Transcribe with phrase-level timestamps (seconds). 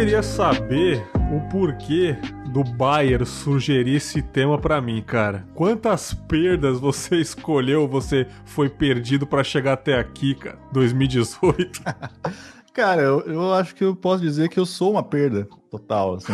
[0.00, 2.16] queria saber o porquê
[2.54, 5.46] do Bayer sugerir esse tema para mim, cara.
[5.54, 10.58] Quantas perdas você escolheu, você foi perdido para chegar até aqui, cara?
[10.72, 11.82] 2018.
[12.72, 16.32] cara, eu, eu, acho que eu posso dizer que eu sou uma perda total, assim.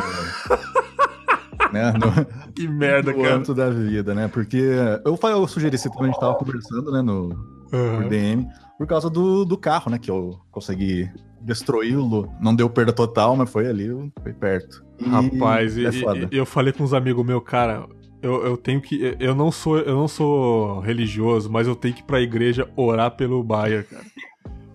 [1.73, 1.93] né?
[1.99, 3.55] No, que merda, no cara.
[3.55, 4.29] da vida, né?
[4.29, 4.57] Porque
[5.05, 7.35] eu, eu sugeri esse tema, a gente tava conversando, né, no
[7.73, 8.09] uhum.
[8.09, 8.47] DM,
[8.79, 12.31] por causa do, do carro, né, que eu consegui destruí-lo.
[12.41, 13.89] Não deu perda total, mas foi ali,
[14.23, 14.85] foi perto.
[14.99, 17.87] E Rapaz, é e, e, eu falei com uns amigos meus, cara,
[18.23, 19.17] eu, eu tenho que.
[19.19, 23.11] Eu não sou eu não sou religioso, mas eu tenho que ir pra igreja orar
[23.13, 24.05] pelo Bayer, cara.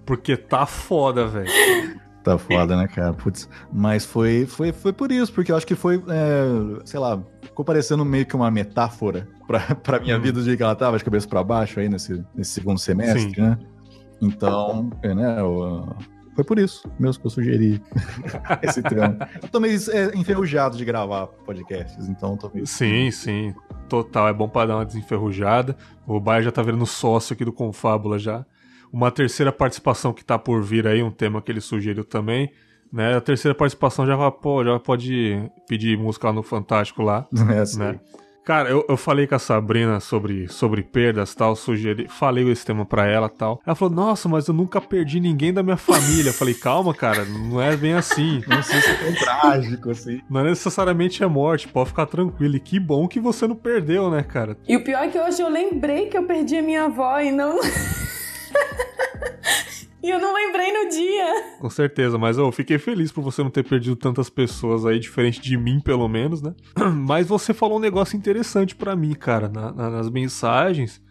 [0.06, 1.50] Porque tá foda, velho.
[2.24, 3.14] Tá foda, né, cara?
[3.14, 3.50] Putz.
[3.74, 7.66] Mas foi, foi, foi por isso, porque eu acho que foi, é, sei lá, ficou
[7.66, 10.22] parecendo meio que uma metáfora pra, pra minha hum.
[10.22, 13.34] vida do dia que ela tava, de cabeça pra baixo aí nesse, nesse segundo semestre,
[13.34, 13.42] Sim.
[13.42, 13.58] né?
[14.22, 15.96] Então, é, né, eu,
[16.36, 17.82] foi por isso mesmo que eu sugeri
[18.64, 19.30] esse tema.
[19.42, 22.66] Eu tô meio é, enferrujado de gravar podcasts, então tô meio...
[22.66, 23.54] Sim, sim.
[23.90, 25.76] Total, é bom pra dar uma desenferrujada.
[26.08, 28.46] O Baia já tá virando sócio aqui do Confábula já.
[28.92, 32.52] Uma terceira participação que tá por vir aí, um tema que ele sugeriu também.
[32.92, 33.16] Né?
[33.16, 37.28] A terceira participação já, pô, já pode pedir música lá no Fantástico lá.
[37.36, 38.00] É, né?
[38.44, 42.86] Cara, eu, eu falei com a Sabrina sobre, sobre perdas tal, sugeri, falei esse tema
[42.86, 43.62] pra ela tal.
[43.66, 46.30] Ela falou, nossa, mas eu nunca perdi ninguém da minha família.
[46.30, 48.42] Eu falei, calma, cara, não é bem assim.
[48.52, 50.22] Não sei se é tão trágico assim.
[50.30, 52.56] Não é necessariamente é morte, pode ficar tranquilo.
[52.56, 54.58] E que bom que você não perdeu, né, cara?
[54.68, 57.32] E o pior é que hoje eu lembrei que eu perdi a minha avó e
[57.32, 57.60] não.
[60.04, 61.58] E eu não lembrei no dia.
[61.60, 65.40] Com certeza, mas eu fiquei feliz por você não ter perdido tantas pessoas aí, diferente
[65.40, 66.54] de mim, pelo menos, né?
[66.96, 71.02] Mas você falou um negócio interessante para mim, cara, na, na, nas mensagens,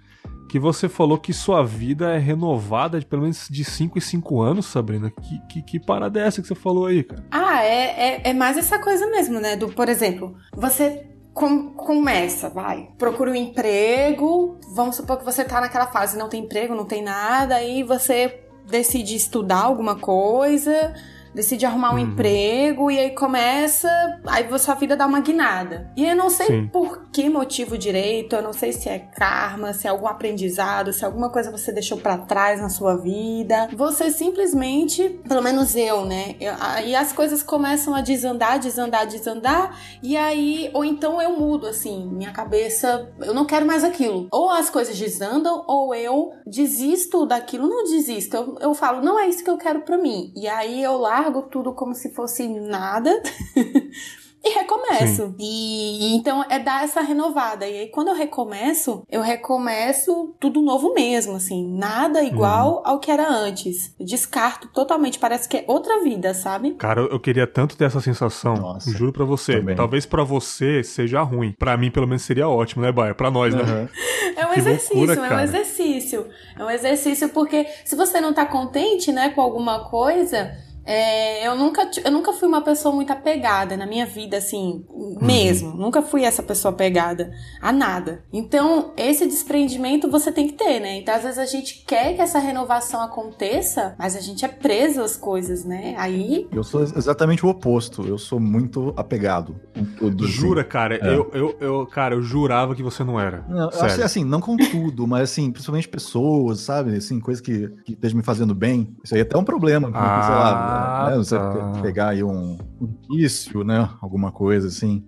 [0.48, 4.40] que você falou que sua vida é renovada de pelo menos de 5 em 5
[4.40, 5.10] anos, Sabrina.
[5.10, 7.24] Que, que, que, parada é essa que você falou aí, cara?
[7.30, 7.84] Ah, é,
[8.24, 9.54] é, é mais essa coisa mesmo, né?
[9.54, 12.88] Do, por exemplo, você com, começa, vai.
[12.98, 14.58] Procura um emprego.
[14.74, 18.49] Vamos supor que você tá naquela fase, não tem emprego, não tem nada, aí você
[18.70, 20.94] decide estudar alguma coisa
[21.34, 22.00] decide arrumar um uhum.
[22.00, 23.88] emprego e aí começa,
[24.26, 25.90] aí sua vida dá uma guinada.
[25.96, 26.68] E eu não sei Sim.
[26.68, 31.02] por que motivo direito, eu não sei se é karma, se é algum aprendizado, se
[31.02, 33.68] é alguma coisa você deixou para trás na sua vida.
[33.72, 36.36] Você simplesmente, pelo menos eu, né?
[36.40, 36.52] Eu,
[36.84, 42.06] e as coisas começam a desandar, desandar, desandar, e aí, ou então eu mudo, assim,
[42.06, 44.28] minha cabeça, eu não quero mais aquilo.
[44.30, 49.28] Ou as coisas desandam, ou eu desisto daquilo, não desisto, eu, eu falo, não é
[49.28, 50.32] isso que eu quero para mim.
[50.36, 53.10] E aí eu lá largo tudo como se fosse nada
[54.42, 55.34] e recomeço.
[55.38, 57.66] E, e, então é dar essa renovada.
[57.66, 62.82] E aí quando eu recomeço, eu recomeço tudo novo mesmo, assim, nada igual uhum.
[62.84, 63.94] ao que era antes.
[64.00, 66.72] Eu descarto totalmente, parece que é outra vida, sabe?
[66.72, 68.54] Cara, eu queria tanto ter essa sensação.
[68.54, 69.58] Nossa, juro para você.
[69.58, 69.76] Também.
[69.76, 71.54] Talvez para você seja ruim.
[71.58, 73.14] Para mim, pelo menos, seria ótimo, né, Baia?
[73.14, 73.62] Pra nós, uhum.
[73.62, 73.88] né?
[74.36, 76.26] É um que exercício, loucura, é um exercício.
[76.58, 80.50] É um exercício porque se você não tá contente, né, com alguma coisa
[80.90, 84.84] é, eu, nunca, eu nunca fui uma pessoa muito apegada na minha vida, assim,
[85.22, 85.70] mesmo.
[85.70, 85.76] Uhum.
[85.76, 87.30] Nunca fui essa pessoa apegada
[87.62, 88.24] a nada.
[88.32, 90.96] Então, esse desprendimento você tem que ter, né?
[90.96, 95.00] Então, às vezes a gente quer que essa renovação aconteça, mas a gente é preso
[95.00, 95.94] às coisas, né?
[95.96, 96.48] Aí.
[96.50, 98.04] Eu sou exatamente o oposto.
[98.04, 99.54] Eu sou muito apegado.
[99.96, 100.32] Tudo, assim.
[100.32, 100.96] Jura, cara?
[100.96, 101.14] É.
[101.14, 103.44] Eu, eu, eu, cara, eu jurava que você não era.
[103.48, 106.96] Não, assim, assim, não com tudo, mas assim, principalmente pessoas, sabe?
[106.96, 108.92] Assim, coisas que, que estejam me fazendo bem.
[109.04, 109.88] Isso aí é até um problema.
[109.94, 110.22] Ah.
[110.22, 111.16] Sei lá, ah, né?
[111.16, 111.80] Você tá.
[111.82, 113.88] pegar aí um, um né?
[114.00, 115.04] Alguma coisa assim.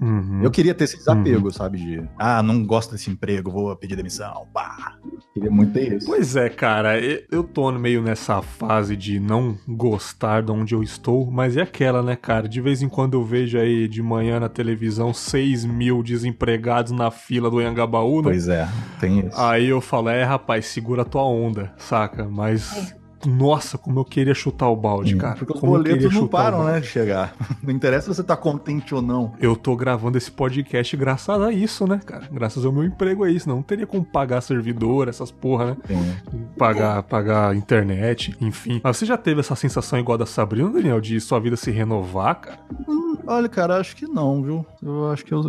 [0.00, 0.42] Uhum.
[0.42, 1.52] Eu queria ter esse desapego, uhum.
[1.52, 1.78] sabe?
[1.78, 4.98] De, ah, não gosto desse emprego, vou pedir demissão, pá.
[5.32, 6.06] Queria muito ter isso.
[6.06, 6.98] Pois é, cara,
[7.30, 12.02] eu tô meio nessa fase de não gostar de onde eu estou, mas é aquela,
[12.02, 12.48] né, cara?
[12.48, 17.10] De vez em quando eu vejo aí de manhã na televisão 6 mil desempregados na
[17.10, 18.24] fila do Anhangabaú, né?
[18.24, 18.68] Pois é,
[19.00, 19.40] tem isso.
[19.40, 22.28] Aí eu falo, é, rapaz, segura a tua onda, saca?
[22.28, 22.92] Mas.
[22.92, 25.36] É nossa, como eu queria chutar o balde, Sim, cara.
[25.36, 27.34] Porque os como boletos não param, né, de chegar.
[27.62, 29.32] Não interessa se você tá contente ou não.
[29.40, 32.28] Eu tô gravando esse podcast graças a isso, né, cara?
[32.30, 35.76] Graças ao meu emprego aí, senão não teria como pagar servidor, essas porra, né?
[35.86, 36.46] Sim.
[36.56, 38.80] Pagar, pagar internet, enfim.
[38.82, 42.40] Mas você já teve essa sensação igual da Sabrina, Daniel, de sua vida se renovar,
[42.40, 42.58] cara?
[42.88, 44.66] Hum, olha, cara, acho que não, viu?
[44.82, 45.42] Eu acho que eu,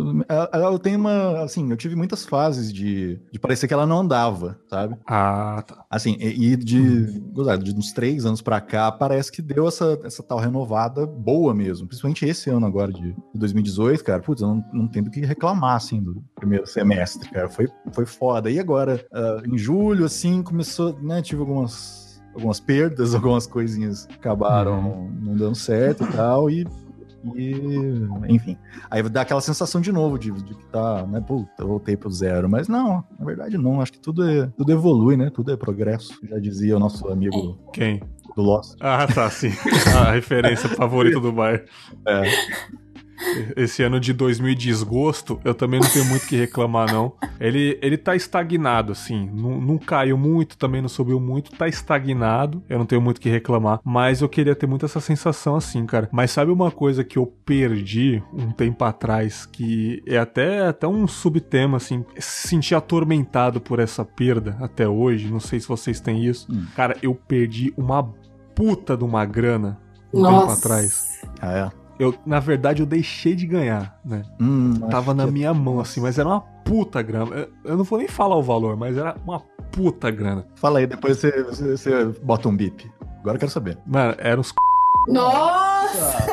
[0.52, 4.58] eu tenho uma, assim, eu tive muitas fases de, de parecer que ela não andava,
[4.68, 4.96] sabe?
[5.06, 5.84] Ah, tá.
[5.90, 7.28] Assim, e, de, hum
[7.58, 11.86] de uns três anos para cá, parece que deu essa, essa tal renovada boa mesmo.
[11.86, 14.20] Principalmente esse ano agora de 2018, cara.
[14.20, 17.48] Putz, eu não, não tenho do que reclamar, assim, do primeiro semestre, cara.
[17.48, 18.50] Foi, foi foda.
[18.50, 24.78] E agora, uh, em julho, assim, começou, né, tive algumas algumas perdas, algumas coisinhas acabaram
[24.78, 25.12] uhum.
[25.20, 26.66] não dando certo e tal, e
[27.36, 28.56] e, enfim.
[28.90, 31.20] Aí dá aquela sensação de novo de, de que tá, né?
[31.20, 32.48] Puta, voltei pro zero.
[32.48, 33.80] Mas não, na verdade não.
[33.80, 35.30] Acho que tudo, é, tudo evolui, né?
[35.30, 36.18] Tudo é progresso.
[36.22, 37.58] Já dizia o nosso amigo.
[37.72, 38.02] Quem?
[38.36, 38.76] Do Lost.
[38.80, 39.50] Ah, tá, sim.
[39.96, 41.64] A referência favorita do Bayern.
[42.06, 42.22] É.
[43.56, 47.12] Esse ano de 2000 desgosto, eu também não tenho muito que reclamar, não.
[47.40, 49.30] Ele, ele tá estagnado, assim.
[49.32, 52.62] Não, não caiu muito, também não subiu muito, tá estagnado.
[52.68, 53.80] Eu não tenho muito que reclamar.
[53.84, 56.08] Mas eu queria ter muito essa sensação, assim, cara.
[56.12, 61.06] Mas sabe uma coisa que eu perdi um tempo atrás, que é até, até um
[61.06, 65.30] subtema, assim, se sentir atormentado por essa perda até hoje.
[65.30, 66.46] Não sei se vocês têm isso.
[66.50, 66.66] Hum.
[66.74, 68.02] Cara, eu perdi uma
[68.54, 69.78] puta de uma grana
[70.12, 70.40] um Nossa.
[70.40, 71.20] tempo atrás.
[71.40, 71.87] Ah, é?
[71.98, 74.22] Eu, na verdade, eu deixei de ganhar, né?
[74.40, 77.48] Hum, Tava na minha mão, assim, mas era uma puta grana.
[77.64, 79.40] Eu não vou nem falar o valor, mas era uma
[79.72, 80.46] puta grana.
[80.54, 82.88] Fala aí, depois você, você, você bota um bip.
[83.20, 83.78] Agora eu quero saber.
[83.84, 84.52] Mano, era uns.
[85.08, 86.26] Nossa!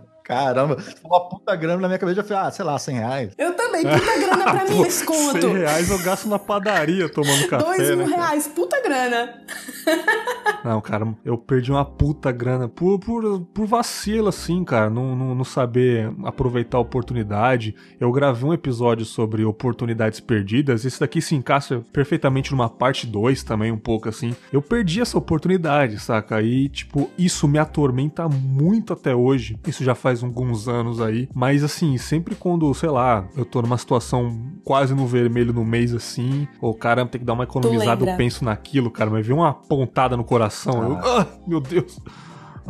[0.24, 3.32] Caramba, uma puta grana na minha cabeça, eu falei, ah, sei lá, 100 reais.
[3.36, 5.40] Eu também, puta grana pra mim, desconto.
[5.40, 9.42] 100 reais eu gasto na padaria tomando café, Dois mil né, reais, puta grana.
[10.64, 15.34] Não, cara, eu perdi uma puta grana por, por, por vacilo, assim, cara, não, não,
[15.34, 17.74] não saber aproveitar a oportunidade.
[17.98, 23.42] Eu gravei um episódio sobre oportunidades perdidas, esse daqui se encaixa perfeitamente numa parte 2
[23.42, 24.34] também, um pouco assim.
[24.52, 26.42] Eu perdi essa oportunidade, saca?
[26.42, 29.58] E, tipo, isso me atormenta muito até hoje.
[29.66, 31.28] Isso já faz alguns anos aí.
[31.34, 35.94] Mas assim, sempre quando, sei lá, eu tô numa situação quase no vermelho no mês
[35.94, 39.54] assim, ou caramba, tem que dar uma economizada, eu penso naquilo, cara, mas vem uma
[39.80, 41.00] pontada no coração.
[41.02, 41.08] Ah.
[41.08, 41.98] Eu, ah, meu Deus.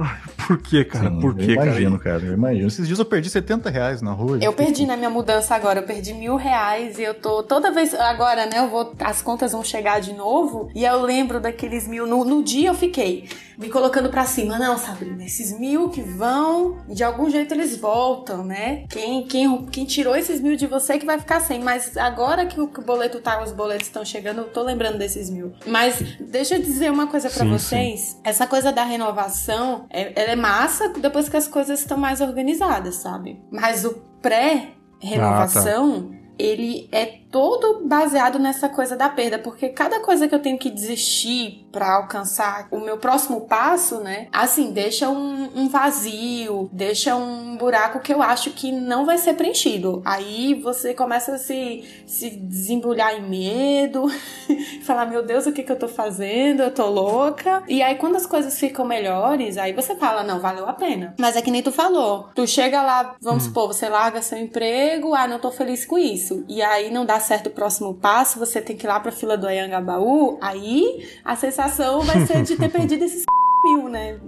[0.47, 1.11] Por que, cara?
[1.11, 1.69] Sim, por que, cara?
[1.69, 2.25] Imagino, cara.
[2.25, 2.67] Eu imagino.
[2.67, 4.38] Esses dias eu perdi 70 reais na rua.
[4.43, 5.79] Eu perdi na minha mudança agora.
[5.79, 7.44] Eu perdi mil reais e eu tô.
[7.44, 7.94] Toda vez.
[7.94, 8.58] Agora, né?
[8.58, 8.93] Eu vou.
[8.99, 10.69] As contas vão chegar de novo.
[10.75, 12.05] E eu lembro daqueles mil.
[12.05, 13.29] No, no dia eu fiquei
[13.61, 14.58] me colocando para cima.
[14.58, 18.87] Não, Sabrina, esses mil que vão, de algum jeito eles voltam, né?
[18.88, 21.61] Quem, quem, quem tirou esses mil de você que vai ficar sem.
[21.61, 24.97] Mas agora que o, que o boleto tá, os boletos estão chegando, eu tô lembrando
[24.97, 25.52] desses mil.
[25.67, 28.00] Mas deixa eu dizer uma coisa para vocês.
[28.00, 28.20] Sim.
[28.25, 32.96] Essa coisa da renovação, é, ela é massa depois que as coisas estão mais organizadas,
[32.96, 33.42] sabe?
[33.50, 36.10] Mas o pré-renovação.
[36.10, 40.40] Ah, tá ele é todo baseado nessa coisa da perda, porque cada coisa que eu
[40.40, 44.26] tenho que desistir para alcançar o meu próximo passo, né?
[44.32, 49.34] Assim, deixa um, um, vazio, deixa um buraco que eu acho que não vai ser
[49.34, 50.02] preenchido.
[50.04, 54.06] Aí você começa a se, se desembrulhar em medo,
[54.82, 56.62] falar: Meu Deus, o que, que eu tô fazendo?
[56.62, 57.62] Eu tô louca.
[57.68, 61.14] E aí, quando as coisas ficam melhores, aí você fala: Não, valeu a pena.
[61.18, 62.28] Mas é que nem tu falou.
[62.34, 63.46] Tu chega lá, vamos hum.
[63.48, 66.44] supor, você larga seu emprego, ah, não tô feliz com isso.
[66.48, 69.37] E aí não dá certo o próximo passo, você tem que ir lá pra fila
[69.37, 73.25] do Ayangabaú, aí a sensação vai ser de ter perdido esses
[73.64, 74.19] mil, né?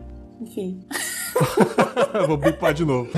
[0.40, 0.80] Enfim.
[2.26, 3.08] Vou bipar de novo.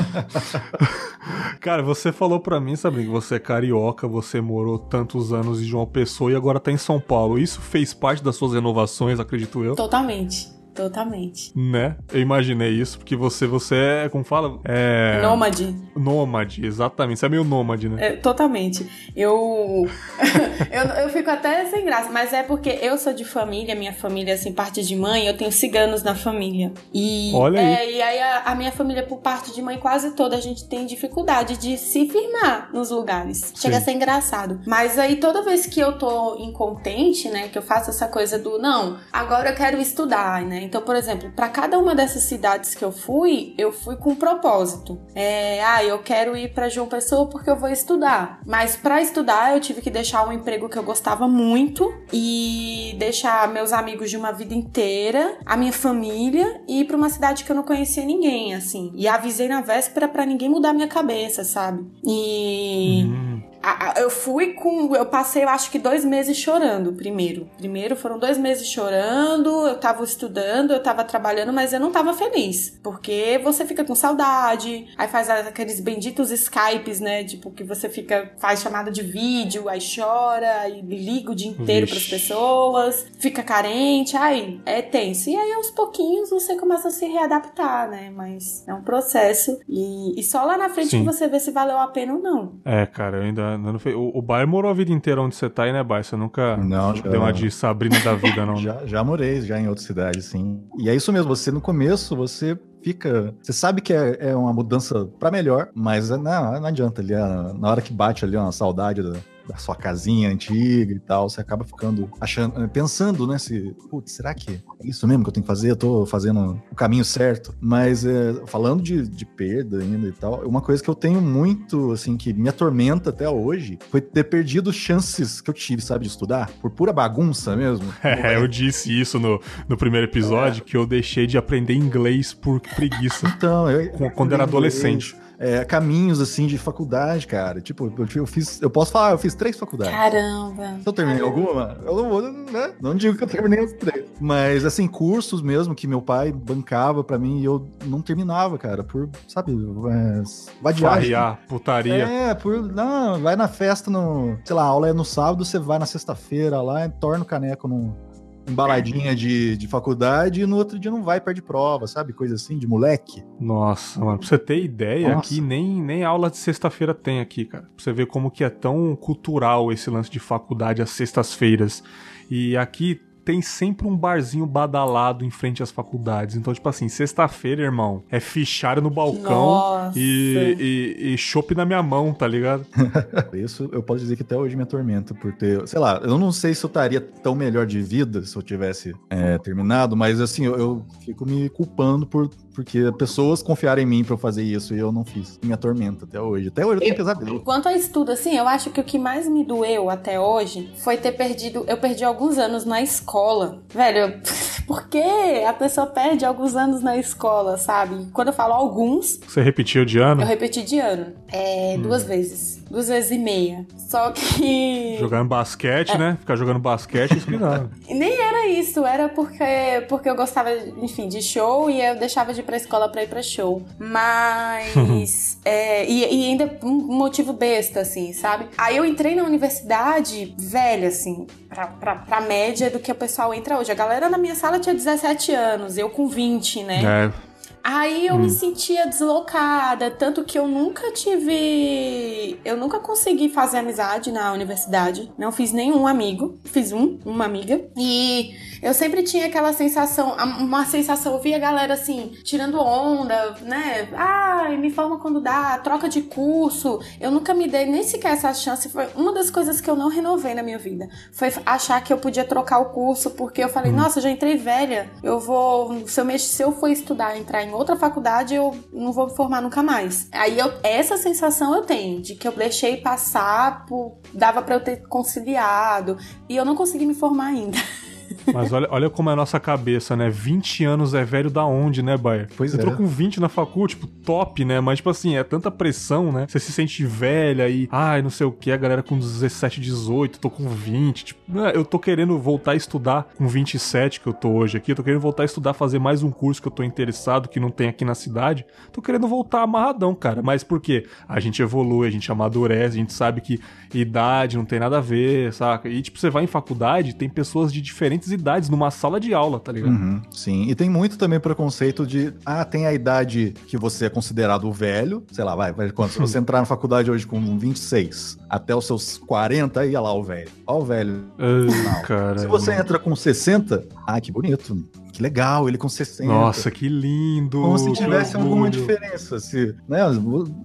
[1.61, 5.65] Cara, você falou pra mim, Sabrina, que você é carioca, você morou tantos anos em
[5.65, 7.38] João Pessoa e agora tá em São Paulo.
[7.38, 9.75] Isso fez parte das suas renovações, acredito eu?
[9.75, 10.54] Totalmente.
[10.75, 11.53] Totalmente.
[11.56, 11.97] Né?
[12.12, 14.59] Eu imaginei isso, porque você, você é, como fala?
[14.65, 15.21] É...
[15.23, 15.75] Nômade.
[15.94, 17.20] Nômade, exatamente.
[17.20, 18.08] Você é meio nômade, né?
[18.08, 18.87] É, totalmente.
[19.15, 19.87] Eu...
[20.72, 20.82] eu...
[21.03, 24.53] eu fico até sem graça, mas é porque eu sou de família, minha família, assim,
[24.53, 26.72] parte de mãe, eu tenho ciganos na família.
[26.93, 27.67] E, Olha aí.
[27.67, 30.69] É, e aí a, a, minha família, por parte de mãe, quase toda, a gente
[30.69, 33.53] tem dificuldade de se firmar nos lugares.
[33.56, 33.81] Chega Sim.
[33.81, 34.60] a ser engraçado.
[34.67, 38.58] Mas aí toda vez que eu tô incontente, né, que eu faço essa coisa do,
[38.58, 40.64] não, agora eu quero estudar, né?
[40.65, 44.17] Então, por exemplo, para cada uma dessas cidades que eu fui, eu fui com um
[44.17, 44.99] propósito.
[45.15, 48.41] É, ah, eu quero ir para João Pessoa porque eu vou estudar.
[48.47, 53.49] Mas para estudar, eu tive que deixar um emprego que eu gostava muito e deixar
[53.49, 57.53] meus amigos de uma vida inteira, a minha família e ir para uma cidade que
[57.53, 58.93] eu não conhecia ninguém, assim.
[58.94, 61.85] E avisei na véspera para ninguém mudar minha cabeça, sabe?
[62.05, 63.54] E hum
[63.97, 64.94] eu fui com.
[64.94, 67.49] Eu passei, eu acho que dois meses chorando primeiro.
[67.56, 72.13] Primeiro foram dois meses chorando, eu tava estudando, eu tava trabalhando, mas eu não tava
[72.15, 72.79] feliz.
[72.83, 77.25] Porque você fica com saudade, aí faz aqueles benditos Skypes, né?
[77.25, 81.87] Tipo, que você fica, faz chamada de vídeo, aí chora, e liga o dia inteiro
[81.87, 85.31] para as pessoas, fica carente, aí é tenso.
[85.31, 88.11] E aí aos pouquinhos você começa a se readaptar, né?
[88.11, 89.59] Mas é um processo.
[89.69, 91.01] E, e só lá na frente Sim.
[91.01, 92.61] que você vê se valeu a pena ou não.
[92.65, 93.94] É, cara, eu ainda fez.
[93.94, 96.05] O, o Bayer morou a vida inteira onde você tá aí, né, Bayer?
[96.05, 97.03] Você nunca não, já...
[97.03, 98.55] deu uma de Sabrina da vida, não?
[98.55, 98.61] Né?
[98.63, 100.63] já, já morei, já em outra cidade, sim.
[100.79, 103.34] E é isso mesmo, você no começo, você fica.
[103.43, 107.15] Você sabe que é, é uma mudança para melhor, mas não, não adianta ali.
[107.58, 109.15] Na hora que bate ali uma saudade da,
[109.48, 114.13] da sua casinha antiga e tal, você acaba ficando achando, eh, pensando, né, se, putz,
[114.13, 115.70] será que é isso mesmo que eu tenho que fazer?
[115.70, 117.55] Eu tô fazendo o caminho certo.
[117.60, 121.93] Mas é, falando de, de perda ainda e tal, uma coisa que eu tenho muito,
[121.93, 126.10] assim, que me atormenta até hoje, foi ter perdido chances que eu tive, sabe, de
[126.10, 127.84] estudar, por pura bagunça mesmo.
[128.24, 130.65] É, eu disse isso no, no primeiro episódio, é.
[130.65, 133.27] que eu deixei de aprender inglês por preguiça.
[133.27, 137.60] Então, eu, quando era adolescente é, caminhos, assim, de faculdade, cara.
[137.60, 138.60] Tipo, eu, eu, fiz.
[138.60, 139.94] Eu posso falar, eu fiz três faculdades.
[139.94, 140.79] Caramba!
[140.81, 142.72] Se eu terminei alguma, eu não vou, né?
[142.81, 144.06] Não digo que eu terminei as três.
[144.20, 148.84] Mas, assim, cursos mesmo que meu pai bancava pra mim e eu não terminava, cara.
[148.84, 150.22] Por, sabe, é,
[150.62, 151.12] vadiagem.
[151.12, 152.05] Farriar, putaria.
[152.06, 152.62] É, por.
[152.62, 154.38] Não, vai na festa no.
[154.44, 157.26] Sei lá, a aula é no sábado, você vai na sexta-feira lá e torna o
[157.26, 158.14] caneco no
[158.48, 162.13] embaladinha de, de faculdade e no outro dia não vai, perde prova, sabe?
[162.13, 163.24] Coisa assim, de moleque.
[163.41, 165.20] Nossa, mano, pra você ter ideia, Nossa.
[165.20, 167.65] aqui nem, nem aula de sexta-feira tem aqui, cara.
[167.65, 171.82] Pra você ver como que é tão cultural esse lance de faculdade às sextas-feiras.
[172.31, 176.36] E aqui tem sempre um barzinho badalado em frente às faculdades.
[176.36, 180.56] Então, tipo assim, sexta-feira, irmão, é fichário no balcão e,
[181.00, 182.66] e, e chopp na minha mão, tá ligado?
[183.32, 185.66] Isso eu posso dizer que até hoje me atormenta por ter.
[185.66, 188.94] Sei lá, eu não sei se eu estaria tão melhor de vida se eu tivesse
[189.08, 194.05] é, terminado, mas assim, eu, eu fico me culpando por porque pessoas confiaram em mim
[194.05, 195.39] para eu fazer isso e eu não fiz.
[195.43, 196.49] Me atormenta até hoje.
[196.49, 197.41] Até hoje eu tenho pesadelo.
[197.41, 200.96] Quanto a estudo, assim, eu acho que o que mais me doeu até hoje foi
[200.96, 201.65] ter perdido.
[201.67, 203.63] Eu perdi alguns anos na escola.
[203.69, 204.20] Velho,
[204.67, 204.99] por que
[205.46, 208.06] a pessoa perde alguns anos na escola, sabe?
[208.13, 209.20] Quando eu falo alguns.
[209.27, 210.23] Você repetiu de ano?
[210.23, 211.13] Eu repeti de ano.
[211.32, 211.82] É, hum.
[211.82, 213.64] duas vezes duas vezes e meia.
[213.76, 214.96] Só que.
[215.00, 215.98] Jogando basquete, é.
[215.98, 216.16] né?
[216.20, 217.70] Ficar jogando basquete estudando.
[217.88, 220.50] Nem era isso, era porque, porque eu gostava,
[220.82, 223.62] enfim, de show e eu deixava de ir pra escola pra ir pra show.
[223.78, 225.38] Mas.
[225.44, 228.46] é, e, e, ainda um motivo besta, assim, sabe?
[228.58, 233.32] Aí eu entrei na universidade velha, assim, pra, pra, pra média do que o pessoal
[233.32, 233.70] entra hoje.
[233.70, 236.82] A galera na minha sala tinha 17 anos, eu com 20, né?
[236.84, 237.33] É.
[237.65, 238.19] Aí eu hum.
[238.19, 242.39] me sentia deslocada, tanto que eu nunca tive.
[242.44, 245.11] Eu nunca consegui fazer amizade na universidade.
[245.17, 246.39] Não fiz nenhum amigo.
[246.44, 247.67] Fiz um, uma amiga.
[247.75, 253.37] E eu sempre tinha aquela sensação, uma sensação, eu via a galera assim, tirando onda,
[253.43, 253.91] né?
[253.93, 256.81] Ai, me forma quando dá, troca de curso.
[256.99, 258.71] Eu nunca me dei nem sequer essa chance.
[258.71, 260.89] Foi uma das coisas que eu não renovei na minha vida.
[261.13, 263.77] Foi achar que eu podia trocar o curso, porque eu falei, hum.
[263.77, 264.91] nossa, eu já entrei velha.
[265.03, 265.87] Eu vou.
[265.87, 269.15] Se eu, mexer, se eu for estudar, entrar em outra faculdade, eu não vou me
[269.15, 270.09] formar nunca mais.
[270.11, 274.61] Aí eu, essa sensação eu tenho, de que eu deixei passar, por, dava para eu
[274.61, 275.99] ter conciliado.
[276.31, 277.59] E eu não consegui me formar ainda.
[278.32, 280.08] Mas olha, olha como é a nossa cabeça, né?
[280.08, 282.28] 20 anos é velho da onde, né, Baia?
[282.36, 282.60] Pois Você é.
[282.60, 284.60] entrou com 20 na facul, tipo, top, né?
[284.60, 286.26] Mas, tipo assim, é tanta pressão, né?
[286.28, 290.19] Você se sente velha e, ai, não sei o que, a galera com 17, 18,
[290.19, 291.04] tô com 20.
[291.04, 291.52] Tipo, né?
[291.54, 294.72] eu tô querendo voltar a estudar com 27 que eu tô hoje aqui.
[294.72, 297.40] Eu tô querendo voltar a estudar, fazer mais um curso que eu tô interessado, que
[297.40, 298.44] não tem aqui na cidade.
[298.72, 300.22] Tô querendo voltar amarradão, cara.
[300.22, 300.86] Mas por quê?
[301.08, 303.40] A gente evolui, a gente amadurece, a gente sabe que
[303.72, 305.69] idade não tem nada a ver, saca?
[305.69, 309.39] E, tipo, você vai em faculdade, tem pessoas de diferentes idades numa sala de aula,
[309.39, 309.73] tá ligado?
[309.73, 313.91] Uhum, sim, e tem muito também preconceito de, ah, tem a idade que você é
[313.91, 318.19] considerado velho, sei lá, vai, vai quando se você entrar na faculdade hoje com 26,
[318.29, 320.31] até os seus 40, ia lá o velho.
[320.47, 321.05] Ó o velho.
[321.19, 324.56] Ai, se você entra com 60, ah, que bonito
[324.94, 326.05] que legal, ele com 60.
[326.05, 327.41] Nossa, que lindo!
[327.41, 329.19] Como se tivesse alguma diferença.
[329.19, 329.81] Se, né?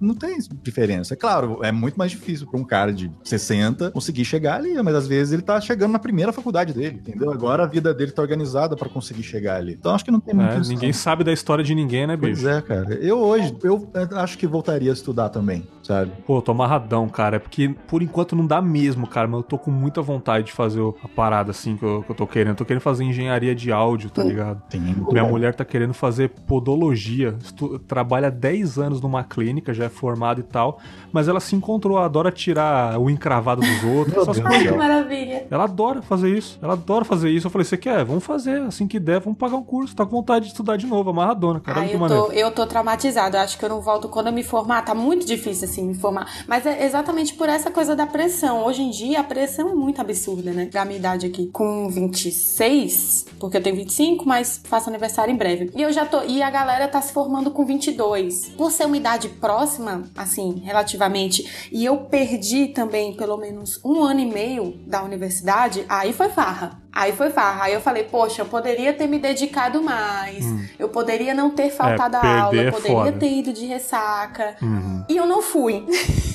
[0.00, 1.14] Não tem diferença.
[1.14, 4.94] É claro, é muito mais difícil para um cara de 60 conseguir chegar ali, mas
[4.96, 7.30] às vezes ele tá chegando na primeira faculdade dele, entendeu?
[7.30, 9.74] Agora a vida dele tá organizada para conseguir chegar ali.
[9.74, 10.52] Então acho que não tem muito.
[10.52, 12.42] É, ninguém sabe da história de ninguém, né, bicho?
[12.42, 12.94] Pois é, cara.
[12.94, 16.12] Eu hoje, eu acho que voltaria a estudar também, sabe?
[16.24, 17.36] Pô, tô amarradão, cara.
[17.36, 20.52] É porque por enquanto não dá mesmo, cara, mas eu tô com muita vontade de
[20.52, 22.50] fazer a parada assim que eu, que eu tô querendo.
[22.50, 24.62] Eu tô querendo fazer engenharia de áudio, tá ligado?
[24.70, 25.04] Sim.
[25.10, 27.36] Minha mulher tá querendo fazer podologia.
[27.42, 30.78] Estu trabalha 10 anos numa clínica, já é formada e tal.
[31.12, 34.16] Mas ela se encontrou, adora tirar o encravado dos outros.
[34.16, 35.46] essas Ai, que maravilha.
[35.50, 36.58] Ela adora fazer isso.
[36.62, 37.48] Ela adora fazer isso.
[37.48, 38.04] Eu falei, você quer?
[38.04, 38.60] Vamos fazer.
[38.62, 39.96] Assim que der, vamos pagar um curso.
[39.96, 41.80] Tá com vontade de estudar de novo, amarradona, cara.
[41.80, 43.38] Ai, eu, tô, eu tô traumatizada.
[43.38, 44.82] Eu acho que eu não volto quando eu me formar.
[44.82, 46.44] Tá muito difícil, assim, me formar.
[46.46, 48.64] Mas é exatamente por essa coisa da pressão.
[48.64, 50.66] Hoje em dia, a pressão é muito absurda, né?
[50.66, 51.46] Da minha idade aqui.
[51.52, 55.70] Com 26, porque eu tenho 25, mas faço aniversário em breve.
[55.74, 56.22] E eu já tô.
[56.22, 58.50] E a galera tá se formando com 22.
[58.56, 64.20] Por ser uma idade próxima, assim, relativamente, e eu perdi também pelo menos um ano
[64.20, 66.80] e meio da universidade, aí foi farra.
[66.92, 67.64] Aí foi farra.
[67.64, 70.44] Aí eu falei, poxa, eu poderia ter me dedicado mais.
[70.44, 70.64] Hum.
[70.78, 72.56] Eu poderia não ter faltado é, a aula.
[72.56, 74.56] Eu é poderia é ter ido de ressaca.
[74.60, 75.04] Uhum.
[75.08, 75.84] E eu não fui.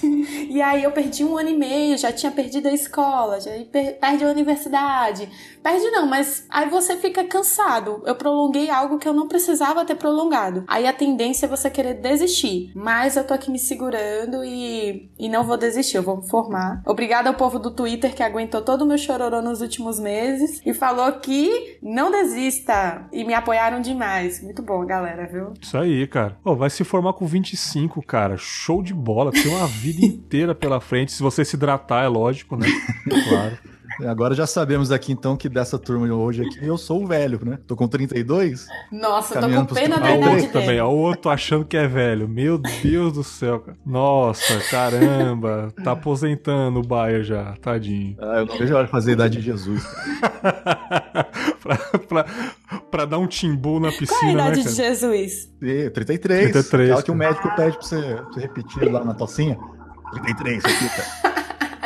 [0.50, 4.24] e aí eu perdi um ano e meio, já tinha perdido a escola, já perdi
[4.24, 5.30] a universidade.
[5.62, 8.02] Perde não, mas aí você fica cansado.
[8.06, 10.64] Eu prolonguei algo que eu não precisava ter prolongado.
[10.68, 12.72] Aí a tendência é você querer desistir.
[12.76, 16.82] Mas eu tô aqui me segurando e, e não vou desistir, eu vou me formar.
[16.86, 20.74] Obrigada ao povo do Twitter que aguentou todo o meu chororô nos últimos meses e
[20.74, 23.08] falou que não desista.
[23.12, 24.42] E me apoiaram demais.
[24.42, 25.54] Muito bom, galera, viu?
[25.62, 26.38] Isso aí, cara.
[26.44, 28.38] Oh, vai se formar com 25, cara.
[28.38, 29.32] Show de bola.
[29.32, 31.12] Tem uma vida inteira pela frente.
[31.12, 32.68] Se você se hidratar, é lógico, né?
[33.30, 33.58] claro.
[34.04, 37.40] Agora já sabemos aqui então que dessa turma de hoje aqui eu sou o velho,
[37.44, 37.60] né?
[37.66, 38.68] Tô com 32.
[38.92, 40.48] Nossa, tô com pena da idade dele.
[40.48, 42.28] também, o outro achando que é velho.
[42.28, 43.78] Meu Deus do céu, cara.
[43.86, 45.74] Nossa, caramba.
[45.84, 48.16] Tá aposentando o Baia já, tadinho.
[48.20, 49.84] Ah, eu não vejo a hora de fazer a idade de Jesus.
[51.62, 52.26] pra, pra,
[52.92, 55.50] pra, dar um timbu na piscina, Qual é a idade né, de Jesus?
[55.60, 56.52] 33.
[56.52, 56.90] 33.
[56.90, 59.58] Aquela que o médico pede pra você, pra você repetir lá na tocinha.
[60.12, 61.35] 33, repita.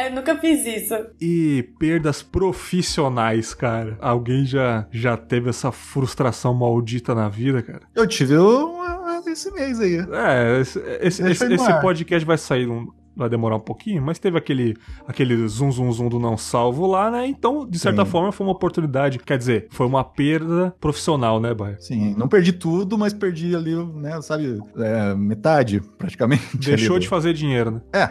[0.10, 0.96] Eu nunca fiz isso.
[1.22, 3.96] E perdas profissionais, cara.
[4.02, 7.82] Alguém já, já teve essa frustração maldita na vida, cara?
[7.94, 9.98] Eu tive uma, esse mês aí.
[9.98, 12.68] É, esse, esse, esse, esse podcast vai sair
[13.16, 14.76] vai demorar um pouquinho, mas teve aquele,
[15.08, 17.28] aquele zoom, zoom, zoom do não salvo lá, né?
[17.28, 18.12] Então, de certa Sim.
[18.12, 19.20] forma, foi uma oportunidade.
[19.20, 21.78] Quer dizer, foi uma perda profissional, né, Baia?
[21.80, 26.58] Sim, não perdi tudo, mas perdi ali, né, sabe, é, metade, praticamente.
[26.58, 27.82] Deixou ali, de fazer dinheiro, né?
[27.94, 28.04] É,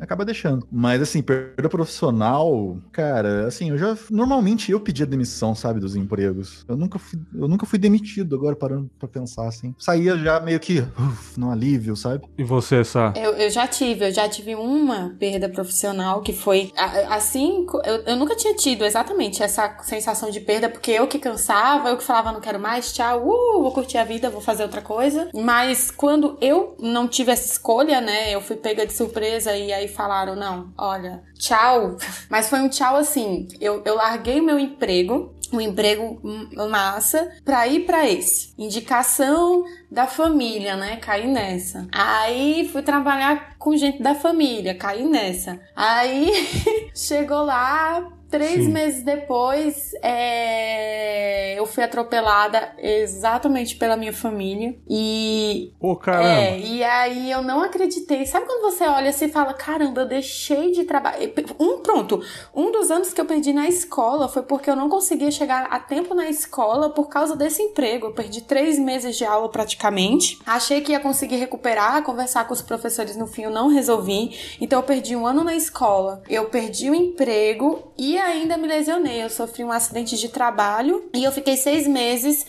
[0.00, 0.66] acaba deixando.
[0.70, 3.96] Mas, assim, perda profissional, cara, assim, eu já.
[4.10, 6.64] Normalmente eu pedia demissão, sabe, dos empregos.
[6.68, 9.74] Eu nunca fui, eu nunca fui demitido, agora parando pra pensar, assim.
[9.78, 12.24] Saía já meio que, uf, no alívio, sabe?
[12.38, 13.12] E você, Sá?
[13.16, 16.72] Eu, eu já tive, eu já tive tive uma perda profissional que foi
[17.08, 17.66] assim.
[17.84, 21.96] Eu, eu nunca tinha tido exatamente essa sensação de perda, porque eu que cansava, eu
[21.96, 25.30] que falava não quero mais, tchau, uh, vou curtir a vida, vou fazer outra coisa.
[25.34, 29.88] Mas quando eu não tive essa escolha, né, eu fui pega de surpresa e aí
[29.88, 31.96] falaram: não, olha, tchau.
[32.28, 33.48] Mas foi um tchau assim.
[33.60, 36.20] Eu, eu larguei meu emprego um emprego
[36.68, 38.52] massa para ir para esse.
[38.58, 40.96] Indicação da família, né?
[40.96, 41.86] Caí nessa.
[41.92, 45.60] Aí fui trabalhar com gente da família, caí nessa.
[45.74, 46.32] Aí
[46.94, 48.72] chegou lá, Três Sim.
[48.72, 51.58] meses depois, é...
[51.58, 54.76] eu fui atropelada exatamente pela minha família.
[54.88, 55.72] E.
[55.78, 56.28] Pô, caramba!
[56.28, 58.26] É, e aí eu não acreditei.
[58.26, 61.18] Sabe quando você olha assim e fala: caramba, eu deixei de trabalhar.
[61.58, 62.22] Um, pronto.
[62.54, 65.78] Um dos anos que eu perdi na escola foi porque eu não conseguia chegar a
[65.78, 68.08] tempo na escola por causa desse emprego.
[68.08, 70.38] Eu perdi três meses de aula praticamente.
[70.46, 74.56] Achei que ia conseguir recuperar, conversar com os professores no fim, eu não resolvi.
[74.60, 76.22] Então eu perdi um ano na escola.
[76.28, 79.22] Eu perdi o emprego e e ainda me lesionei.
[79.22, 82.46] Eu sofri um acidente de trabalho e eu fiquei seis meses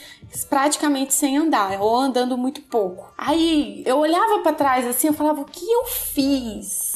[0.49, 3.11] praticamente sem andar, ou andando muito pouco.
[3.17, 6.86] Aí eu olhava para trás assim, eu falava: o que eu fiz?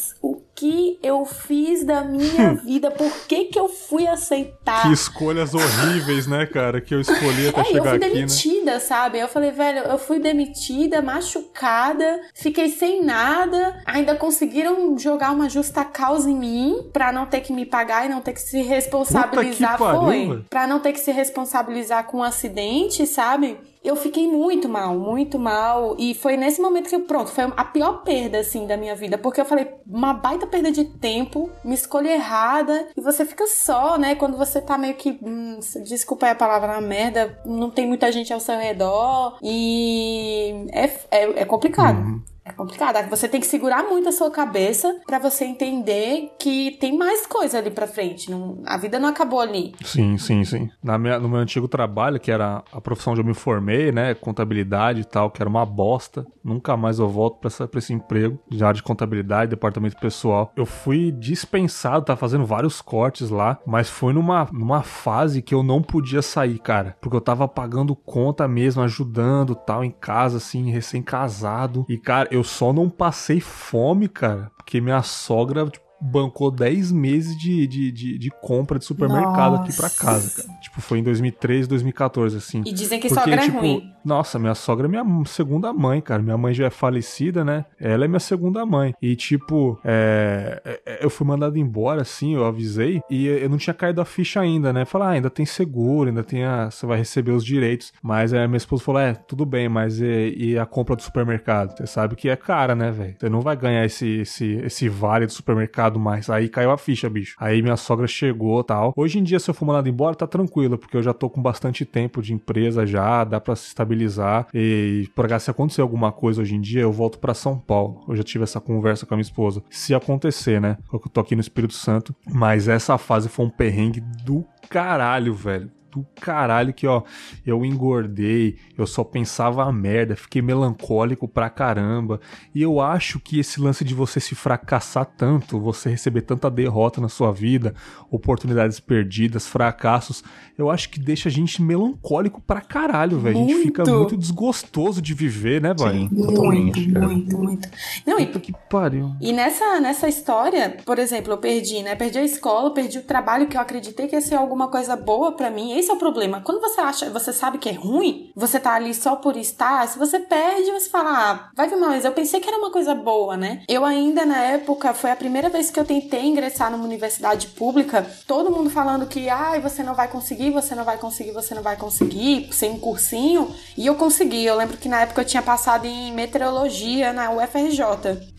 [0.55, 4.83] Que eu fiz da minha vida, por que que eu fui aceitar.
[4.83, 8.73] Que escolhas horríveis, né, cara, que eu escolhi até é, chegar aqui, eu fui demitida,
[8.73, 8.79] né?
[8.79, 9.19] sabe?
[9.19, 15.83] Eu falei, velho, eu fui demitida, machucada, fiquei sem nada, ainda conseguiram jogar uma justa
[15.83, 19.77] causa em mim para não ter que me pagar e não ter que se responsabilizar,
[19.77, 20.45] que pariu, foi.
[20.49, 23.57] Para não ter que se responsabilizar com um acidente, sabe?
[23.83, 25.95] Eu fiquei muito mal, muito mal.
[25.97, 29.17] E foi nesse momento que, pronto, foi a pior perda, assim, da minha vida.
[29.17, 32.89] Porque eu falei, uma baita perda de tempo, me escolha errada.
[32.95, 34.15] E você fica só, né?
[34.15, 35.17] Quando você tá meio que.
[35.23, 39.37] Hum, desculpa a palavra na merda, não tem muita gente ao seu redor.
[39.41, 41.97] E é, é, é complicado.
[41.97, 42.30] Uhum.
[42.43, 43.07] É complicado.
[43.09, 47.59] Você tem que segurar muito a sua cabeça para você entender que tem mais coisa
[47.59, 48.31] ali pra frente.
[48.31, 49.73] Não, a vida não acabou ali.
[49.83, 50.69] Sim, sim, sim.
[50.83, 54.15] Na minha, no meu antigo trabalho, que era a profissão onde eu me formei, né?
[54.15, 56.25] Contabilidade e tal, que era uma bosta.
[56.43, 60.51] Nunca mais eu volto pra esse emprego de área de contabilidade, departamento pessoal.
[60.55, 65.61] Eu fui dispensado, tá fazendo vários cortes lá, mas foi numa, numa fase que eu
[65.61, 66.97] não podia sair, cara.
[66.99, 71.85] Porque eu tava pagando conta mesmo, ajudando tal, em casa, assim, recém-casado.
[71.87, 77.37] E, cara, eu só não passei fome, cara, porque minha sogra, tipo, bancou 10 meses
[77.37, 79.63] de, de, de, de, compra de supermercado Nossa.
[79.63, 80.59] aqui pra casa, cara.
[80.59, 82.63] Tipo, foi em 2013, 2014, assim.
[82.65, 83.93] E dizem que Porque, sogra é tipo, é ruim.
[84.03, 86.23] Nossa, minha sogra é minha segunda mãe, cara.
[86.23, 87.65] Minha mãe já é falecida, né?
[87.79, 88.95] Ela é minha segunda mãe.
[89.01, 90.61] E, tipo, é...
[90.65, 94.05] é, é eu fui mandado embora, assim, eu avisei, e eu não tinha caído a
[94.05, 94.85] ficha ainda, né?
[94.85, 96.71] Falar, ah, ainda tem seguro, ainda tem a...
[96.71, 97.93] Você vai receber os direitos.
[98.01, 101.77] Mas aí minha esposa falou, é, tudo bem, mas e, e a compra do supermercado?
[101.77, 103.15] Você sabe que é cara, né, velho?
[103.19, 106.29] Você não vai ganhar esse, esse, esse vale do supermercado mais.
[106.29, 107.35] Aí caiu a ficha, bicho.
[107.39, 108.93] Aí minha sogra chegou tal.
[108.95, 111.41] Hoje em dia, se eu for mandado embora, tá tranquilo, porque eu já tô com
[111.41, 114.47] bastante tempo de empresa já, dá para se estabilizar.
[114.53, 118.03] E por se acontecer alguma coisa hoje em dia, eu volto para São Paulo.
[118.07, 119.63] Eu já tive essa conversa com a minha esposa.
[119.69, 120.77] Se acontecer, né?
[120.91, 122.15] Eu tô aqui no Espírito Santo.
[122.29, 127.03] Mas essa fase foi um perrengue do caralho, velho do caralho que, ó,
[127.45, 132.19] eu engordei, eu só pensava a merda, fiquei melancólico pra caramba.
[132.55, 137.01] E eu acho que esse lance de você se fracassar tanto, você receber tanta derrota
[137.01, 137.73] na sua vida,
[138.09, 140.23] oportunidades perdidas, fracassos,
[140.57, 143.37] eu acho que deixa a gente melancólico pra caralho, velho.
[143.37, 146.09] A gente fica muito desgostoso de viver, né, velho?
[146.11, 147.69] Muito, muito, muito.
[148.05, 149.15] Não, Puta e, que pariu.
[149.19, 151.95] E nessa, nessa história, por exemplo, eu perdi, né?
[151.95, 155.31] Perdi a escola, perdi o trabalho que eu acreditei que ia ser alguma coisa boa
[155.31, 156.41] para mim esse é o problema.
[156.41, 159.99] Quando você acha, você sabe que é ruim, você tá ali só por estar, se
[159.99, 162.05] você perde, você fala, ah, vai ver mais.
[162.05, 163.63] Eu pensei que era uma coisa boa, né?
[163.67, 168.05] Eu ainda na época, foi a primeira vez que eu tentei ingressar numa universidade pública,
[168.27, 171.55] todo mundo falando que, ai, ah, você não vai conseguir, você não vai conseguir, você
[171.55, 173.53] não vai conseguir, sem um cursinho.
[173.75, 174.45] E eu consegui.
[174.45, 177.81] Eu lembro que na época eu tinha passado em meteorologia na UFRJ.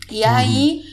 [0.09, 0.83] E aí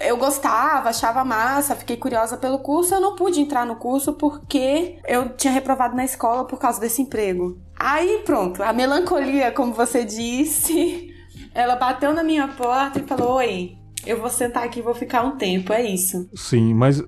[0.00, 2.94] eu gostava, achava massa, fiquei curiosa pelo curso.
[2.94, 7.02] Eu não pude entrar no curso porque eu tinha reprovado na escola por causa desse
[7.02, 7.58] emprego.
[7.76, 11.14] Aí pronto, a melancolia, como você disse,
[11.54, 15.22] ela bateu na minha porta e falou: Oi, eu vou sentar aqui e vou ficar
[15.22, 16.28] um tempo, é isso.
[16.34, 17.02] Sim, mas,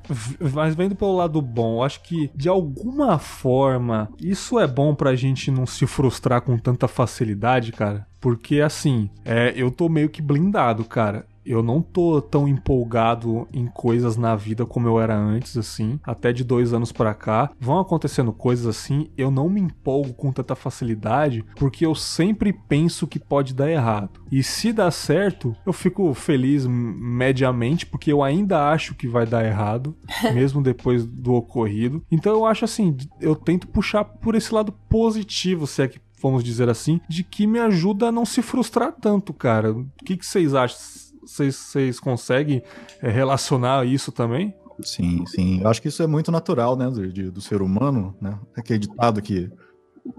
[0.53, 5.51] mas vendo pelo lado bom, acho que de alguma forma isso é bom pra gente
[5.51, 8.07] não se frustrar com tanta facilidade, cara.
[8.21, 13.67] Porque assim, é, eu tô meio que blindado, cara eu não tô tão empolgado em
[13.67, 15.99] coisas na vida como eu era antes, assim.
[16.03, 17.51] Até de dois anos para cá.
[17.59, 23.07] Vão acontecendo coisas assim, eu não me empolgo com tanta facilidade, porque eu sempre penso
[23.07, 24.21] que pode dar errado.
[24.31, 29.45] E se dá certo, eu fico feliz mediamente, porque eu ainda acho que vai dar
[29.45, 29.97] errado,
[30.33, 32.03] mesmo depois do ocorrido.
[32.11, 36.45] Então eu acho assim, eu tento puxar por esse lado positivo, se é que vamos
[36.45, 39.73] dizer assim, de que me ajuda a não se frustrar tanto, cara.
[39.73, 40.79] O que, que vocês acham?
[41.31, 42.63] Vocês conseguem
[43.01, 44.55] é, relacionar isso também?
[44.83, 45.61] Sim, sim.
[45.61, 48.39] Eu acho que isso é muito natural, né, do, de, do ser humano, né?
[48.57, 49.51] Aquele ditado que,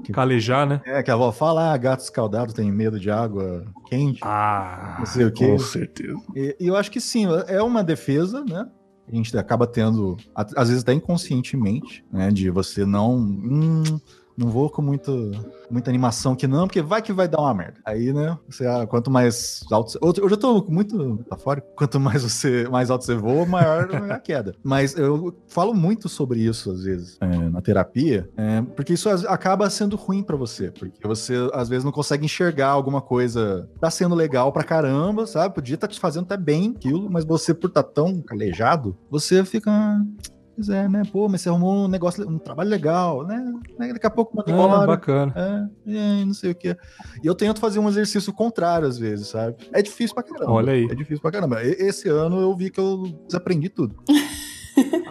[0.04, 0.14] que...
[0.14, 0.82] Calejar, né?
[0.86, 4.20] É, que a avó fala, ah, gato escaldado tem medo de água quente.
[4.24, 5.48] Ah, não sei o quê.
[5.48, 6.20] com certeza.
[6.36, 8.68] E, e eu acho que sim, é uma defesa, né?
[9.12, 12.32] A gente acaba tendo, às vezes até inconscientemente, né?
[12.32, 13.16] De você não...
[13.16, 14.00] Hum,
[14.38, 15.32] não vou com muito,
[15.70, 17.80] muita animação que não, porque vai que vai dar uma merda.
[17.86, 19.98] Aí, né, você, ah, quanto mais alto...
[20.02, 21.68] Eu já tô muito metafórico.
[21.76, 24.56] Quanto mais você mais alto você voa, maior é a queda.
[24.64, 29.70] Mas eu falo muito sobre isso, às vezes, é, na terapia, é, porque isso acaba
[29.70, 30.72] sendo ruim para você.
[30.72, 33.70] Porque você, às vezes, não consegue enxergar alguma coisa.
[33.80, 35.56] Tá sendo legal pra caramba, sabe?
[35.56, 38.98] Podia estar tá te fazendo até bem aquilo, mas você, por estar tá tão calejado,
[39.10, 39.72] você fica
[40.62, 41.02] Pois é, né?
[41.12, 43.44] Pô, mas você arrumou um negócio, um trabalho legal, né?
[43.80, 44.84] Daqui a pouco manda embora.
[44.84, 45.34] É, bacana.
[45.88, 46.78] É, não sei o que.
[47.24, 49.56] E eu tento fazer um exercício contrário às vezes, sabe?
[49.74, 50.52] É difícil pra caramba.
[50.52, 50.86] Olha aí.
[50.86, 51.64] É difícil pra caramba.
[51.64, 53.96] Esse ano eu vi que eu desaprendi tudo.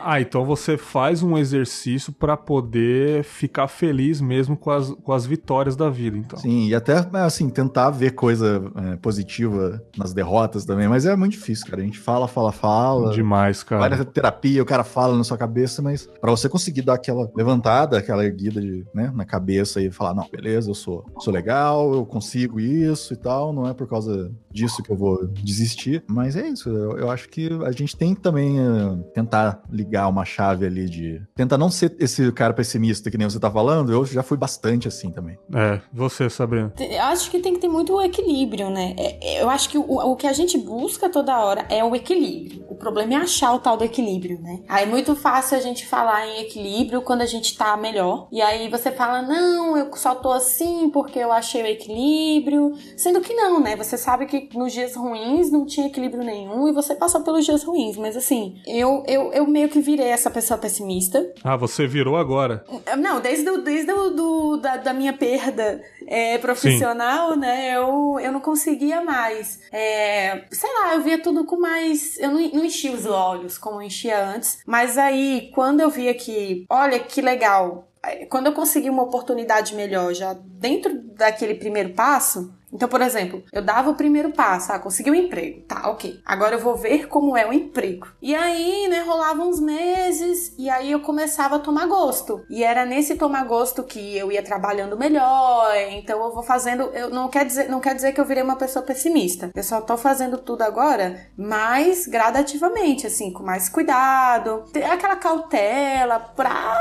[0.02, 5.26] ah, então você faz um exercício para poder ficar feliz mesmo com as, com as
[5.26, 6.38] vitórias da vida, então.
[6.38, 11.32] Sim, e até, assim, tentar ver coisa é, positiva nas derrotas também, mas é muito
[11.32, 11.82] difícil, cara.
[11.82, 13.12] A gente fala, fala, fala.
[13.12, 13.80] Demais, cara.
[13.80, 17.30] Vai nessa terapia, o cara fala na sua cabeça, mas para você conseguir dar aquela
[17.34, 21.92] levantada, aquela erguida de, né, na cabeça e falar, não, beleza, eu sou, sou legal,
[21.92, 26.36] eu consigo isso e tal, não é por causa disso que eu vou desistir, mas
[26.36, 30.24] é isso, eu, eu acho que a gente tem que também uh, tentar ligar uma
[30.24, 31.22] chave ali de.
[31.34, 33.92] Tenta não ser esse cara pessimista que nem você tá falando.
[33.92, 35.38] Eu já fui bastante assim também.
[35.54, 36.72] É, você, Sabrina.
[37.02, 38.94] Acho que tem que ter muito equilíbrio, né?
[38.98, 41.94] É, é, eu acho que o, o que a gente busca toda hora é o
[41.94, 42.64] equilíbrio.
[42.68, 44.60] O problema é achar o tal do equilíbrio, né?
[44.68, 48.28] Aí é muito fácil a gente falar em equilíbrio quando a gente tá melhor.
[48.32, 52.72] E aí você fala, não, eu só tô assim porque eu achei o equilíbrio.
[52.96, 53.76] Sendo que não, né?
[53.76, 57.62] Você sabe que nos dias ruins não tinha equilíbrio nenhum e você passou pelos dias
[57.62, 57.96] ruins.
[57.96, 61.32] Mas assim, eu, eu, eu meio que virei essa pessoa pessimista.
[61.42, 62.64] Ah, você virou agora?
[62.98, 67.40] Não, desde, do, desde do, do da, da, minha perda é, profissional, Sim.
[67.40, 67.76] né?
[67.76, 69.60] Eu, eu não conseguia mais.
[69.72, 72.18] É, sei lá, eu via tudo com mais.
[72.18, 74.58] Eu não, não enchia os olhos como eu enchia antes.
[74.66, 77.90] Mas aí, quando eu via que, olha que legal,
[78.28, 83.62] quando eu consegui uma oportunidade melhor já dentro daquele primeiro passo, Então, por exemplo, eu
[83.62, 85.62] dava o primeiro passo, ah, consegui um emprego.
[85.62, 86.20] Tá, ok.
[86.24, 88.08] Agora eu vou ver como é o emprego.
[88.22, 92.44] E aí, né, rolava uns meses e aí eu começava a tomar gosto.
[92.48, 95.74] E era nesse tomar gosto que eu ia trabalhando melhor.
[95.90, 98.56] Então eu vou fazendo, eu não quer dizer, não quer dizer que eu virei uma
[98.56, 99.50] pessoa pessimista.
[99.54, 106.20] Eu só tô fazendo tudo agora mais gradativamente, assim, com mais cuidado, ter aquela cautela
[106.20, 106.80] pra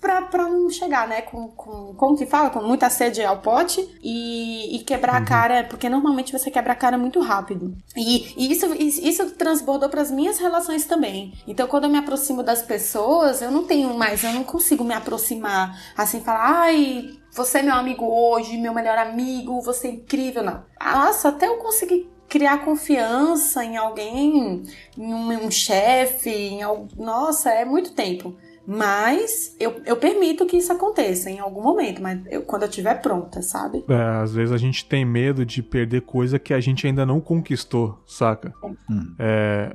[0.00, 2.50] pra, pra não chegar, né, com, com, como que fala?
[2.50, 5.22] Com muita sede ao pote e, e quebrar uhum.
[5.22, 7.76] a cara, porque normalmente você quebra a cara muito rápido.
[7.96, 11.34] E, e isso, isso transbordou para as minhas relações também.
[11.46, 14.94] Então, quando eu me aproximo das pessoas, eu não tenho mais, eu não consigo me
[14.94, 20.42] aproximar assim, falar, ai, você é meu amigo hoje, meu melhor amigo, você é incrível,
[20.42, 20.64] não.
[20.80, 24.62] Nossa, até eu conseguir criar confiança em alguém,
[24.96, 26.88] em um, um chefe, em algo.
[26.96, 28.36] Nossa, é muito tempo.
[28.70, 33.00] Mas eu, eu permito que isso aconteça em algum momento, mas eu, quando eu estiver
[33.00, 33.82] pronta, sabe?
[33.88, 37.18] É, às vezes a gente tem medo de perder coisa que a gente ainda não
[37.18, 38.52] conquistou, saca?
[38.90, 39.14] Hum.
[39.18, 39.74] É,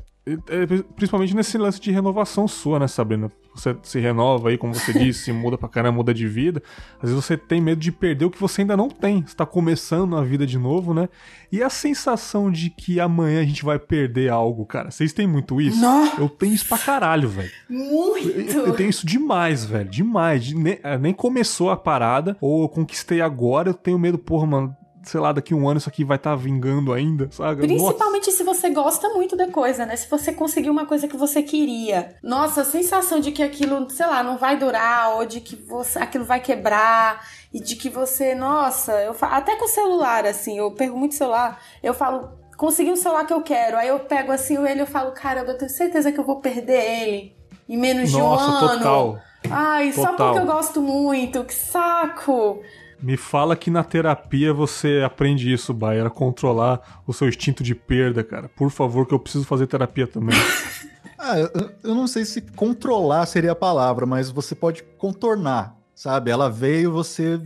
[0.95, 3.29] principalmente nesse lance de renovação sua, né, Sabrina?
[3.53, 6.63] Você se renova aí, como você disse, muda pra caramba, muda de vida.
[6.95, 9.21] Às vezes você tem medo de perder o que você ainda não tem.
[9.25, 11.09] Você tá começando a vida de novo, né?
[11.51, 14.89] E a sensação de que amanhã a gente vai perder algo, cara.
[14.89, 15.81] Vocês têm muito isso?
[15.81, 16.21] Nossa.
[16.21, 17.51] Eu tenho isso pra caralho, velho.
[17.69, 18.29] Muito!
[18.29, 19.89] Eu, eu, tenho isso demais, velho.
[19.89, 20.45] Demais.
[20.45, 24.47] De, nem, é, nem começou a parada, ou eu conquistei agora, eu tenho medo, porra,
[24.47, 27.61] mano sei lá, daqui um ano isso aqui vai estar tá vingando ainda, sabe?
[27.61, 28.37] Principalmente Nossa.
[28.37, 29.95] se você gosta muito da coisa, né?
[29.95, 32.15] Se você conseguiu uma coisa que você queria.
[32.23, 35.99] Nossa, a sensação de que aquilo, sei lá, não vai durar, ou de que você,
[35.99, 40.57] aquilo vai quebrar, e de que você, nossa, eu falo, até com o celular, assim,
[40.57, 44.31] eu pego muito celular, eu falo, consegui um celular que eu quero, aí eu pego
[44.31, 47.35] assim ele e eu falo, caramba, eu tenho certeza que eu vou perder ele
[47.67, 48.77] em menos nossa, de um ano.
[48.79, 49.19] Total.
[49.51, 50.05] Ai, total.
[50.05, 52.61] só porque eu gosto muito, que saco!
[53.03, 57.75] Me fala que na terapia você aprende isso, Baia, a controlar o seu instinto de
[57.75, 58.47] perda, cara.
[58.47, 60.37] Por favor, que eu preciso fazer terapia também.
[61.19, 61.51] ah, eu,
[61.83, 66.31] eu não sei se controlar seria a palavra, mas você pode contornar, sabe?
[66.31, 67.41] Ela veio, você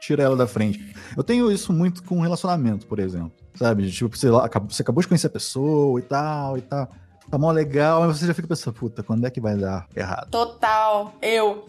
[0.00, 0.94] tira ela da frente.
[1.16, 3.32] Eu tenho isso muito com relacionamento, por exemplo.
[3.56, 3.90] Sabe?
[3.90, 6.88] Tipo, você, você acabou de conhecer a pessoa e tal e tal
[7.32, 10.28] tá mó legal, mas você já fica pensando, puta, quando é que vai dar errado?
[10.30, 11.66] Total, eu.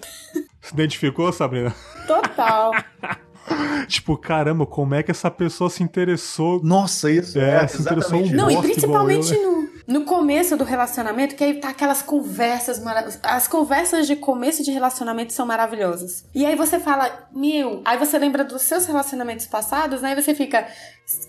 [0.62, 1.74] Se identificou, Sabrina?
[2.06, 2.74] Total.
[3.93, 6.62] tipo, caramba, como é que essa pessoa se interessou?
[6.63, 9.69] Nossa, isso é, é se interessou um Não, e principalmente eu, né?
[9.88, 13.19] no, no começo do relacionamento, que aí tá aquelas conversas maravilhosas.
[13.23, 16.25] As conversas de começo de relacionamento são maravilhosas.
[16.34, 20.13] E aí você fala, meu, aí você lembra dos seus relacionamentos passados, né?
[20.13, 20.67] E você fica,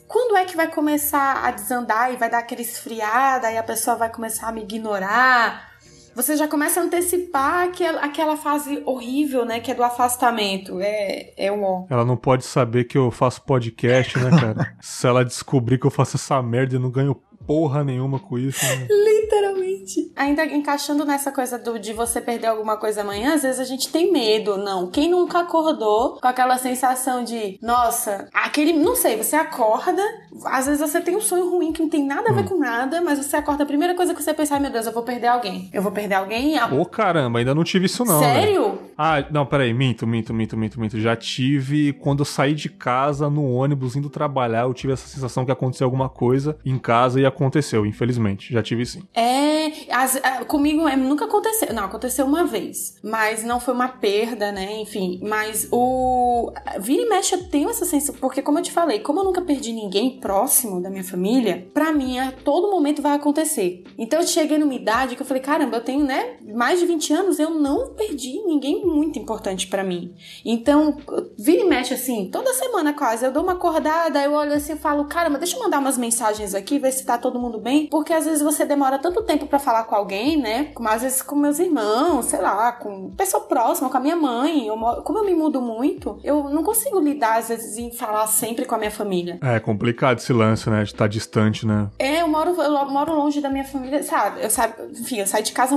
[0.08, 3.96] quando é que vai começar a desandar e vai dar aquela esfriada e a pessoa
[3.96, 5.73] vai começar a me ignorar?
[6.14, 9.60] Você já começa a antecipar aquela, aquela fase horrível, né?
[9.60, 10.80] Que é do afastamento.
[10.80, 11.86] É, é um.
[11.90, 14.76] Ela não pode saber que eu faço podcast, né, cara?
[14.80, 18.64] Se ela descobrir que eu faço essa merda e não ganho porra nenhuma com isso.
[18.64, 18.88] Né?
[19.22, 20.12] Literalmente.
[20.16, 23.90] Ainda encaixando nessa coisa do, de você perder alguma coisa amanhã, às vezes a gente
[23.90, 24.56] tem medo.
[24.56, 24.90] Não.
[24.90, 28.72] Quem nunca acordou com aquela sensação de, nossa, aquele.
[28.72, 30.02] Não sei, você acorda,
[30.46, 32.48] às vezes você tem um sonho ruim que não tem nada a ver hum.
[32.48, 35.02] com nada, mas você acorda, a primeira coisa que você pensa, meu Deus, eu vou
[35.02, 35.70] perder alguém.
[35.72, 36.58] Eu vou perder alguém.
[36.58, 38.20] Ô oh, caramba, ainda não tive isso não.
[38.20, 38.68] Sério?
[38.68, 38.78] Né?
[38.96, 41.00] Ah, não, peraí, minto, minto, minto, minto, minto.
[41.00, 45.44] Já tive quando eu saí de casa no ônibus indo trabalhar, eu tive essa sensação
[45.44, 48.52] que aconteceu alguma coisa em casa e aconteceu, infelizmente.
[48.52, 49.02] Já tive sim.
[49.14, 51.72] É, as, comigo é, nunca aconteceu.
[51.72, 52.96] Não, aconteceu uma vez.
[53.02, 54.80] Mas não foi uma perda, né?
[54.80, 55.20] Enfim.
[55.22, 56.52] Mas o.
[56.78, 58.14] Vira e mexe, eu tenho essa sensação.
[58.20, 61.92] Porque, como eu te falei, como eu nunca perdi ninguém próximo da minha família, pra
[61.92, 63.84] mim, a todo momento vai acontecer.
[63.98, 66.36] Então eu cheguei numa idade que eu falei, caramba, eu tenho, né?
[66.54, 70.14] Mais de 20 anos, eu não perdi ninguém muito importante para mim.
[70.44, 70.96] Então,
[71.38, 74.76] vira e mexe assim, toda semana quase, eu dou uma acordada, eu olho assim e
[74.76, 77.86] falo, caramba, deixa eu mandar umas mensagens aqui, ver se tá todo mundo bem.
[77.86, 80.64] Porque às vezes você demora tanto tempo para falar com alguém, né?
[80.74, 84.66] Como às vezes com meus irmãos, sei lá, com pessoa próxima, com a minha mãe.
[84.66, 88.66] Eu, como eu me mudo muito, eu não consigo lidar, às vezes, em falar sempre
[88.66, 89.38] com a minha família.
[89.42, 90.82] É complicado esse lance, né?
[90.82, 91.88] De estar tá distante, né?
[91.98, 94.42] É, eu moro, eu moro longe da minha família, sabe?
[94.42, 95.74] Eu sabe, enfim, eu saí de casa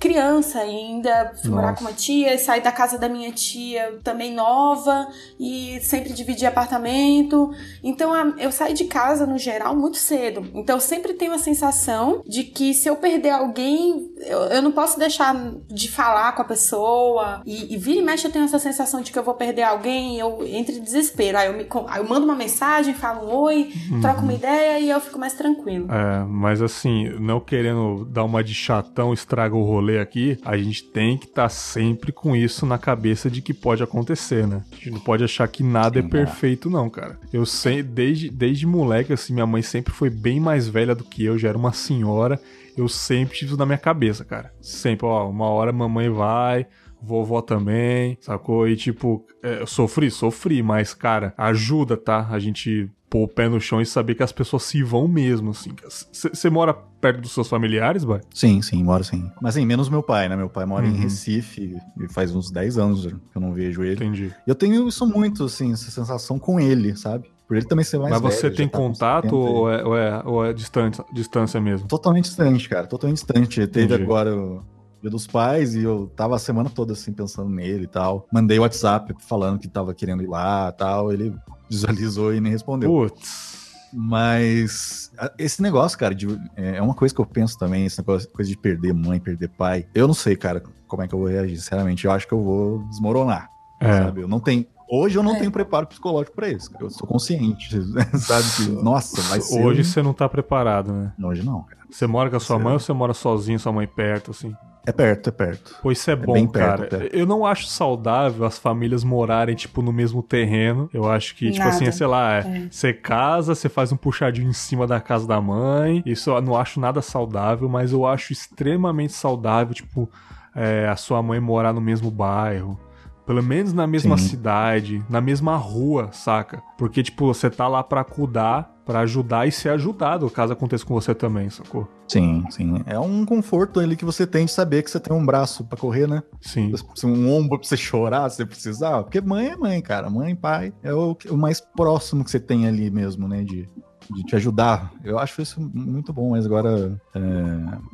[0.00, 5.08] criança ainda fui morar com uma tia, saí da casa da minha tia também nova
[5.38, 7.52] e sempre dividi apartamento.
[7.82, 10.46] Então eu saí de casa no geral muito cedo.
[10.54, 14.98] Então sempre tenho a sensação de que se eu perder alguém, eu, eu não posso
[14.98, 15.34] deixar
[15.68, 17.42] de falar com a pessoa.
[17.46, 20.18] E, e vira e mexe eu tenho essa sensação de que eu vou perder alguém,
[20.18, 21.38] eu entro em desespero.
[21.38, 24.00] Aí eu, me, aí eu mando uma mensagem, falo um oi, uhum.
[24.00, 25.86] troco uma ideia e eu fico mais tranquilo.
[25.92, 30.84] É, mas assim, não querendo dar uma de chatão, estraga o rolê aqui, a gente
[30.84, 34.62] tem que estar tá sempre com isso na cabeça de que pode acontecer, né?
[34.72, 37.18] A gente não pode achar que nada é Sim, é perfeito, não, cara.
[37.32, 41.24] Eu sei, desde, desde moleque, assim, minha mãe sempre foi bem mais velha do que
[41.24, 42.40] eu, já era uma senhora.
[42.76, 44.52] Eu sempre tive isso na minha cabeça, cara.
[44.60, 46.66] Sempre, ó, uma hora mamãe vai,
[47.02, 48.68] vovó também, sacou?
[48.68, 52.28] E tipo, é, sofri, sofri, mas, cara, ajuda, tá?
[52.30, 55.50] A gente pôr o pé no chão e saber que as pessoas se vão mesmo,
[55.50, 55.70] assim.
[56.12, 58.20] Você mora perto dos seus familiares, vai?
[58.34, 59.30] Sim, sim, moro sim.
[59.40, 60.36] Mas assim, menos meu pai, né?
[60.36, 60.92] Meu pai mora uhum.
[60.92, 64.04] em Recife e faz uns 10 anos que eu não vejo ele.
[64.04, 64.32] Entendi.
[64.46, 67.30] Eu tenho isso muito, assim, essa sensação com ele, sabe?
[67.48, 70.22] Por ele também ser mais Mas você velho, tem tá contato ou é, ou é,
[70.22, 71.88] ou é distância, distância mesmo?
[71.88, 72.86] Totalmente distante, cara.
[72.86, 73.66] Totalmente distante.
[73.66, 74.62] Teve agora o
[75.00, 78.26] Dia dos Pais e eu tava a semana toda assim pensando nele e tal.
[78.30, 81.10] Mandei o WhatsApp falando que tava querendo ir lá e tal.
[81.10, 81.34] Ele
[81.70, 82.90] visualizou e nem respondeu.
[82.90, 83.58] Putz.
[83.94, 88.28] Mas esse negócio, cara, de, é, é uma coisa que eu penso também, essa coisa
[88.38, 89.86] de perder mãe, perder pai.
[89.94, 91.56] Eu não sei, cara, como é que eu vou reagir.
[91.56, 93.48] Sinceramente, eu acho que eu vou desmoronar.
[93.80, 93.92] É.
[94.02, 94.20] Sabe?
[94.20, 94.66] Eu não tenho.
[94.88, 95.38] Hoje eu não é.
[95.38, 96.70] tenho preparo psicológico para isso.
[96.80, 97.70] Eu sou consciente,
[98.18, 98.44] sabe?
[98.56, 99.62] Que, nossa, vai ser.
[99.62, 101.12] Hoje você não tá preparado, né?
[101.22, 101.78] Hoje não, cara.
[101.90, 104.54] Você mora com a sua mãe ou você mora sozinho, sua mãe perto, assim?
[104.86, 105.76] É perto, é perto.
[105.82, 106.86] Pois isso é, é bom, cara.
[106.86, 107.14] Perto.
[107.14, 110.88] Eu não acho saudável as famílias morarem, tipo, no mesmo terreno.
[110.94, 111.88] Eu acho que, tipo assim, nada.
[111.90, 112.68] assim, sei lá, é, é.
[112.70, 116.02] você casa, você faz um puxadinho em cima da casa da mãe.
[116.06, 120.10] Isso eu não acho nada saudável, mas eu acho extremamente saudável, tipo,
[120.56, 122.80] é, a sua mãe morar no mesmo bairro.
[123.28, 124.26] Pelo menos na mesma Sim.
[124.26, 126.62] cidade, na mesma rua, saca?
[126.78, 130.94] Porque, tipo, você tá lá pra cuidar, para ajudar e ser ajudado, caso aconteça com
[130.94, 131.86] você também, sacou?
[132.08, 132.82] Sim, sim.
[132.86, 135.76] É um conforto ali que você tem de saber que você tem um braço para
[135.76, 136.22] correr, né?
[136.40, 136.72] Sim.
[137.04, 139.02] Um ombro pra você chorar, se você precisar.
[139.02, 140.08] Porque mãe é mãe, cara.
[140.08, 143.44] Mãe, pai é o, o mais próximo que você tem ali mesmo, né?
[143.44, 143.68] De,
[144.12, 144.92] de te ajudar.
[145.04, 147.22] Eu acho isso muito bom, mas agora é,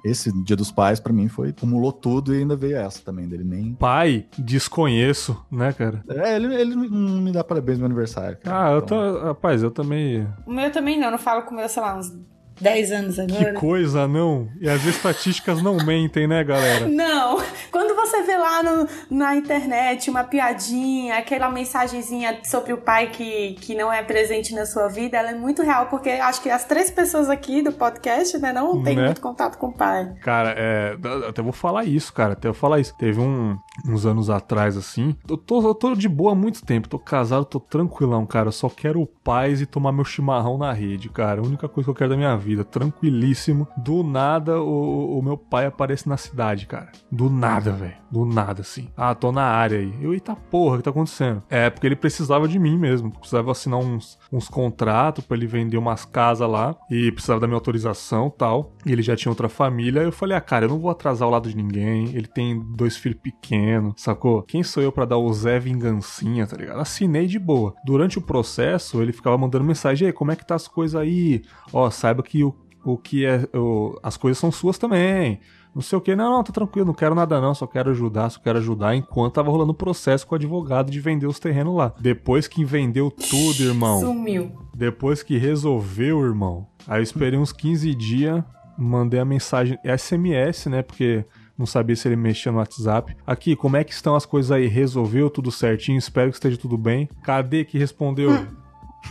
[0.05, 3.45] esse Dia dos Pais para mim foi acumulou tudo e ainda veio essa também dele
[3.45, 3.75] nem.
[3.75, 6.03] Pai, desconheço, né, cara?
[6.09, 8.39] É, ele, ele não me dá parabéns no meu aniversário.
[8.39, 9.15] Cara, ah, eu então...
[9.15, 10.27] tô, rapaz, eu também.
[10.47, 12.13] O meu também não, eu não falo com o meu, sei lá, uns
[12.61, 13.53] 10 anos agora.
[13.53, 14.49] Que coisa, não?
[14.61, 16.87] E as estatísticas não mentem, né, galera?
[16.87, 17.39] Não.
[17.71, 23.55] Quando você vê lá no, na internet uma piadinha, aquela mensagenzinha sobre o pai que,
[23.55, 26.65] que não é presente na sua vida, ela é muito real, porque acho que as
[26.65, 29.07] três pessoas aqui do podcast, né, não tem né?
[29.07, 30.15] muito contato com o pai.
[30.23, 30.97] Cara, é,
[31.29, 32.97] até vou falar isso, cara, até vou falar isso.
[32.97, 36.89] Teve um, uns anos atrás, assim, eu tô, eu tô de boa há muito tempo,
[36.89, 41.09] tô casado, tô tranquilão, cara, eu só quero paz e tomar meu chimarrão na rede,
[41.09, 41.41] cara.
[41.41, 43.67] A única coisa que eu quero da minha vida vida, tranquilíssimo.
[43.77, 46.93] Do nada, o, o meu pai aparece na cidade, cara.
[47.11, 47.95] Do nada, velho.
[48.11, 48.89] Do nada, assim.
[48.97, 49.93] Ah, tô na área aí.
[50.01, 51.43] Eu, eita porra, o que tá acontecendo?
[51.49, 53.11] É, porque ele precisava de mim mesmo.
[53.11, 56.77] Precisava assinar uns, uns contratos para ele vender umas casas lá.
[56.91, 58.73] E precisava da minha autorização tal.
[58.87, 60.01] E ele já tinha outra família.
[60.01, 62.15] Eu falei, ah, cara, eu não vou atrasar o lado de ninguém.
[62.15, 64.43] Ele tem dois filhos pequenos, sacou?
[64.43, 66.81] Quem sou eu para dar o Zé Vingancinha, tá ligado?
[66.81, 67.75] Assinei de boa.
[67.85, 71.43] Durante o processo, ele ficava mandando mensagem: Ei, como é que tá as coisas aí?
[71.73, 73.49] Ó, saiba que o, o que é.
[73.55, 75.41] O, as coisas são suas também.
[75.75, 78.31] Não sei o que, não, não, tá tranquilo, não quero nada não, só quero ajudar,
[78.31, 81.75] só quero ajudar, enquanto tava rolando o processo com o advogado de vender os terrenos
[81.75, 81.93] lá.
[81.99, 83.99] Depois que vendeu tudo, irmão.
[83.99, 84.53] Sumiu.
[84.73, 86.65] Depois que resolveu, irmão.
[86.87, 88.45] Aí eu esperei uns 15 dias,
[88.79, 90.81] mandei a mensagem SMS, né?
[90.81, 91.25] Porque
[91.59, 93.17] não sabia se ele mexia no WhatsApp.
[93.27, 94.69] Aqui, como é que estão as coisas aí?
[94.69, 95.99] Resolveu tudo certinho?
[95.99, 97.09] Espero que esteja tudo bem.
[97.25, 98.31] Cadê que respondeu?
[98.31, 98.47] Hum.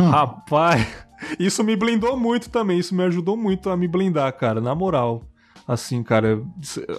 [0.10, 1.06] Rapaz.
[1.40, 5.24] Isso me blindou muito também, isso me ajudou muito a me blindar, cara, na moral.
[5.66, 6.44] Assim, cara,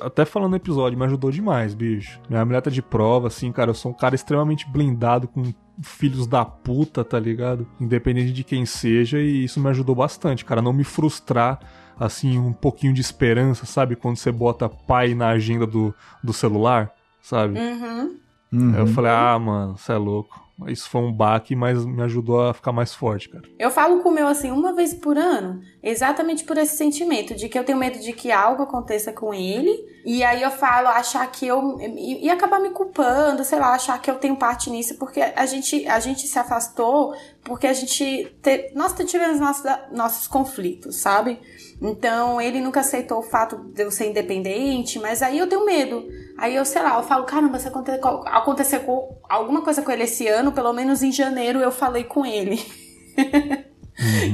[0.00, 2.18] até falando no episódio, me ajudou demais, bicho.
[2.30, 6.26] Minha mulher tá de prova, assim, cara, eu sou um cara extremamente blindado com filhos
[6.26, 7.66] da puta, tá ligado?
[7.78, 11.60] Independente de quem seja, e isso me ajudou bastante, cara, não me frustrar,
[11.98, 13.96] assim, um pouquinho de esperança, sabe?
[13.96, 17.58] Quando você bota pai na agenda do, do celular, sabe?
[17.58, 18.18] Uhum.
[18.50, 18.74] Uhum.
[18.76, 20.43] Eu falei, ah, mano, você é louco.
[20.68, 23.44] Isso foi um baque, mas me ajudou a ficar mais forte, cara.
[23.58, 27.48] Eu falo com o meu assim uma vez por ano, exatamente por esse sentimento de
[27.48, 29.94] que eu tenho medo de que algo aconteça com ele.
[30.04, 31.78] E aí eu falo, achar que eu.
[31.80, 35.46] E, e acabar me culpando, sei lá, achar que eu tenho parte nisso, porque a
[35.46, 38.34] gente, a gente se afastou porque a gente.
[38.42, 41.40] Te, nós tivemos nossos, nossos conflitos, sabe?
[41.80, 46.04] Então ele nunca aceitou o fato de eu ser independente, mas aí eu tenho medo.
[46.38, 50.26] Aí eu, sei lá, eu falo, caramba, se acontecer, com alguma coisa com ele esse
[50.26, 52.64] ano, pelo menos em janeiro eu falei com ele.
[53.18, 53.74] Uhum.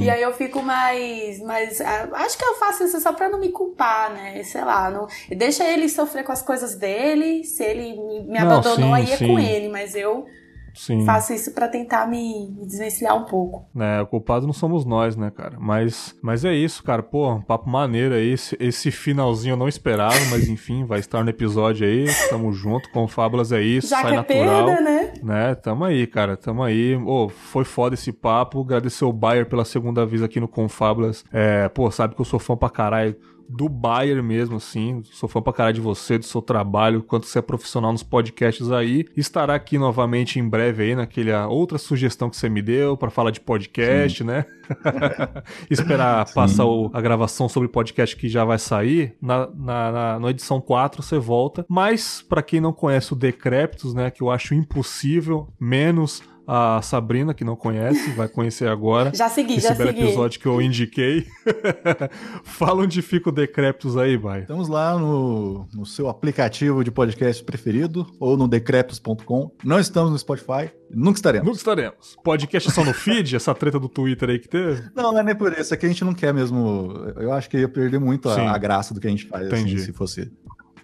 [0.01, 1.79] E aí eu fico mais, mais.
[1.81, 4.41] Ah, acho que eu faço isso só pra não me culpar, né?
[4.43, 4.89] Sei lá.
[4.89, 7.43] Não, deixa ele sofrer com as coisas dele.
[7.43, 9.69] Se ele me, me abandonou, sim, aí é com ele.
[9.69, 10.25] Mas eu
[10.73, 11.05] Sim.
[11.05, 13.65] Faço isso para tentar me, me desvencilhar um pouco.
[13.79, 15.57] É, o culpado não somos nós, né, cara?
[15.59, 17.03] Mas, mas é isso, cara.
[17.03, 18.31] Pô, um papo maneiro aí.
[18.31, 22.05] Esse, esse finalzinho eu não esperava, mas enfim, vai estar no episódio aí.
[22.29, 23.89] Tamo junto com Fábulas é isso.
[23.89, 24.65] Já sai que é natural.
[24.65, 25.13] Perda, né?
[25.21, 25.55] né?
[25.55, 26.37] Tamo aí, cara.
[26.37, 26.95] Tamo aí.
[26.95, 28.61] Ô, foi foda esse papo.
[28.61, 31.23] Agradecer o Bayer pela segunda vez aqui no Confábulas.
[31.31, 33.15] É, pô, sabe que eu sou fã pra caralho
[33.51, 35.03] do Bayer mesmo, assim.
[35.11, 38.71] Sou fã pra caralho de você, do seu trabalho, quanto você é profissional nos podcasts
[38.71, 39.05] aí.
[39.15, 43.31] Estará aqui novamente em breve aí naquela outra sugestão que você me deu para falar
[43.31, 44.23] de podcast, Sim.
[44.23, 44.45] né?
[45.69, 46.33] Esperar Sim.
[46.33, 49.15] passar o, a gravação sobre podcast que já vai sair.
[49.21, 51.65] Na, na, na, na edição 4 você volta.
[51.67, 56.23] Mas, para quem não conhece o Decréptos, né, que eu acho impossível, menos
[56.53, 59.13] a Sabrina, que não conhece, vai conhecer agora.
[59.15, 60.03] Já segui, esse já belo segui.
[60.03, 61.25] episódio que eu indiquei.
[62.43, 64.41] Fala onde fica o Decreptus aí, vai.
[64.41, 69.49] Estamos lá no, no seu aplicativo de podcast preferido ou no decreptus.com.
[69.63, 71.47] Não estamos no Spotify, nunca estaremos.
[71.47, 72.17] Nunca estaremos.
[72.21, 74.91] Podcast é só no feed, essa treta do Twitter aí que teve?
[74.93, 75.73] Não, não é nem por isso.
[75.73, 77.13] É que a gente não quer mesmo.
[77.15, 79.77] Eu acho que ia perder muito a, a, graça do que a gente faz assim,
[79.77, 80.29] se fosse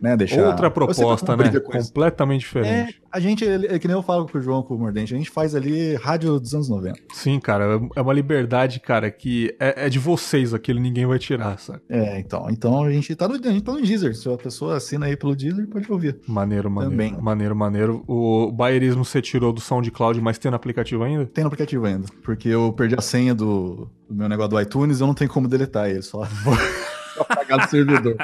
[0.02, 0.16] né?
[0.16, 0.46] Deixar...
[0.46, 1.60] Outra proposta, né?
[1.60, 3.00] Completamente diferente.
[3.04, 5.18] É, a gente, é que nem eu falo com o João, com o Mordente, a
[5.18, 7.00] gente faz ali rádio dos anos 90.
[7.14, 11.58] Sim, cara, é uma liberdade, cara, que é, é de vocês aquilo, ninguém vai tirar,
[11.60, 11.82] sabe?
[11.90, 14.78] É, então, então a gente tá no, a gente tá no Deezer, se a pessoa
[14.78, 16.20] assina aí pelo Deezer, pode ouvir.
[16.28, 16.92] Maneiro, maneiro.
[16.92, 17.22] Também.
[17.22, 18.04] Maneiro, maneiro.
[18.08, 21.26] O Bayerismo você tirou do SoundCloud, mas tem no aplicativo ainda?
[21.26, 25.00] Tem no aplicativo ainda, porque eu perdi a senha do, do meu negócio do iTunes,
[25.00, 26.24] eu não tenho como deletar ele, só...
[27.22, 28.16] apagar do servidor.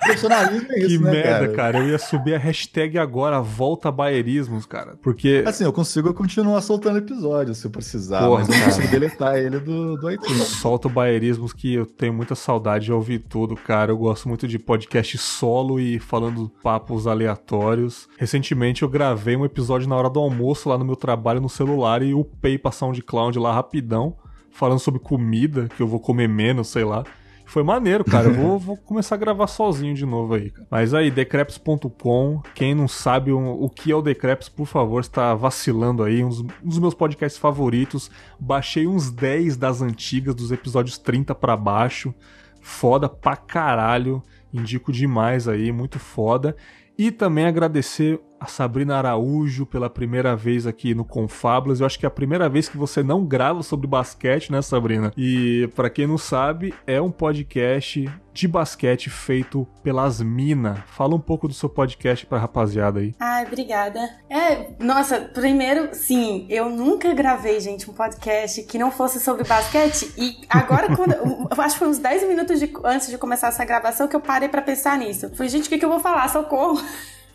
[0.00, 1.72] Profissionalismo é isso, que né, merda, cara?
[1.72, 1.78] cara?
[1.78, 4.96] Eu ia subir a hashtag agora, volta baerismos, cara.
[5.02, 5.44] Porque.
[5.46, 9.36] Assim, eu consigo continuar soltando episódios se eu precisar, Porra, mas eu não consigo deletar
[9.36, 10.42] ele do, do iTunes.
[10.42, 13.92] Solta o baerismos que eu tenho muita saudade de ouvir tudo, cara.
[13.92, 18.08] Eu gosto muito de podcast solo e falando papos aleatórios.
[18.18, 22.02] Recentemente eu gravei um episódio na hora do almoço lá no meu trabalho no celular
[22.02, 24.16] e upei pra SoundCloud lá rapidão
[24.50, 27.04] falando sobre comida, que eu vou comer menos, sei lá.
[27.50, 28.28] Foi maneiro, cara.
[28.28, 30.50] Eu vou, vou começar a gravar sozinho de novo aí.
[30.50, 30.68] Cara.
[30.70, 32.40] Mas aí, decreps.com.
[32.54, 36.22] Quem não sabe o, o, que é o Decreps, por favor, está vacilando aí.
[36.22, 38.08] Um dos, um dos, meus podcasts favoritos.
[38.38, 42.14] Baixei uns 10 das antigas, dos episódios 30 para baixo.
[42.60, 44.22] Foda pra caralho.
[44.54, 46.56] Indico demais aí, muito foda.
[46.96, 51.80] E também agradecer a Sabrina Araújo pela primeira vez aqui no Confablas.
[51.80, 55.12] Eu acho que é a primeira vez que você não grava sobre basquete, né, Sabrina?
[55.16, 60.84] E para quem não sabe, é um podcast de basquete feito pelas Mina.
[60.86, 63.14] Fala um pouco do seu podcast pra rapaziada aí.
[63.20, 64.00] Ai, obrigada.
[64.30, 70.14] É, nossa, primeiro, sim, eu nunca gravei, gente, um podcast que não fosse sobre basquete.
[70.16, 71.12] E agora, quando.
[71.12, 74.20] eu acho que foi uns 10 minutos de, antes de começar essa gravação que eu
[74.20, 75.28] parei para pensar nisso.
[75.34, 76.26] Falei, gente, o que, que eu vou falar?
[76.28, 76.80] Socorro!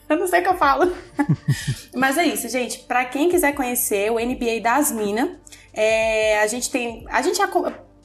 [0.09, 0.91] Eu não sei o que eu falo.
[1.95, 2.79] Mas é isso, gente.
[2.79, 5.29] Para quem quiser conhecer o NBA das Minas,
[5.73, 7.05] é, a gente tem.
[7.09, 7.39] A gente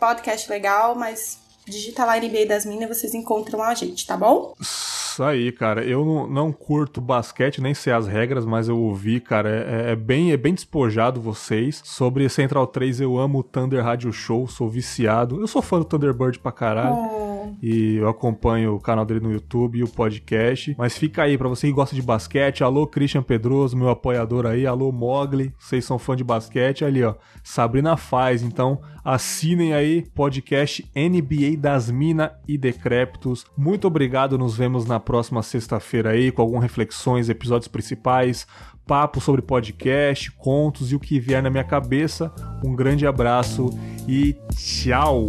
[0.00, 4.54] podcast, legal, mas digita lá NBA das Minas e vocês encontram a gente, tá bom?
[4.58, 5.84] Isso aí, cara.
[5.84, 9.50] Eu não, não, curto basquete, nem sei as regras, mas eu ouvi, cara.
[9.50, 11.82] É, é, bem, é bem despojado vocês.
[11.84, 15.38] Sobre Central 3, eu amo o Thunder Radio Show, sou viciado.
[15.38, 16.94] Eu sou fã do Thunderbird pra caralho.
[16.94, 17.25] Oh.
[17.62, 20.74] E eu acompanho o canal dele no YouTube e o podcast.
[20.78, 22.62] Mas fica aí, pra você que gosta de basquete.
[22.62, 24.66] Alô, Christian Pedroso, meu apoiador aí.
[24.66, 25.52] Alô, Mogli.
[25.58, 26.84] Vocês são fã de basquete.
[26.84, 27.14] Ali, ó.
[27.42, 28.42] Sabrina faz.
[28.42, 33.44] Então, assinem aí podcast NBA das Minas e Decréptos.
[33.56, 34.38] Muito obrigado.
[34.38, 38.46] Nos vemos na próxima sexta-feira aí com algumas reflexões, episódios principais,
[38.86, 42.32] papo sobre podcast, contos e o que vier na minha cabeça.
[42.64, 43.70] Um grande abraço
[44.08, 45.28] e tchau!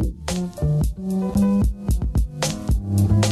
[2.90, 3.27] Thank you.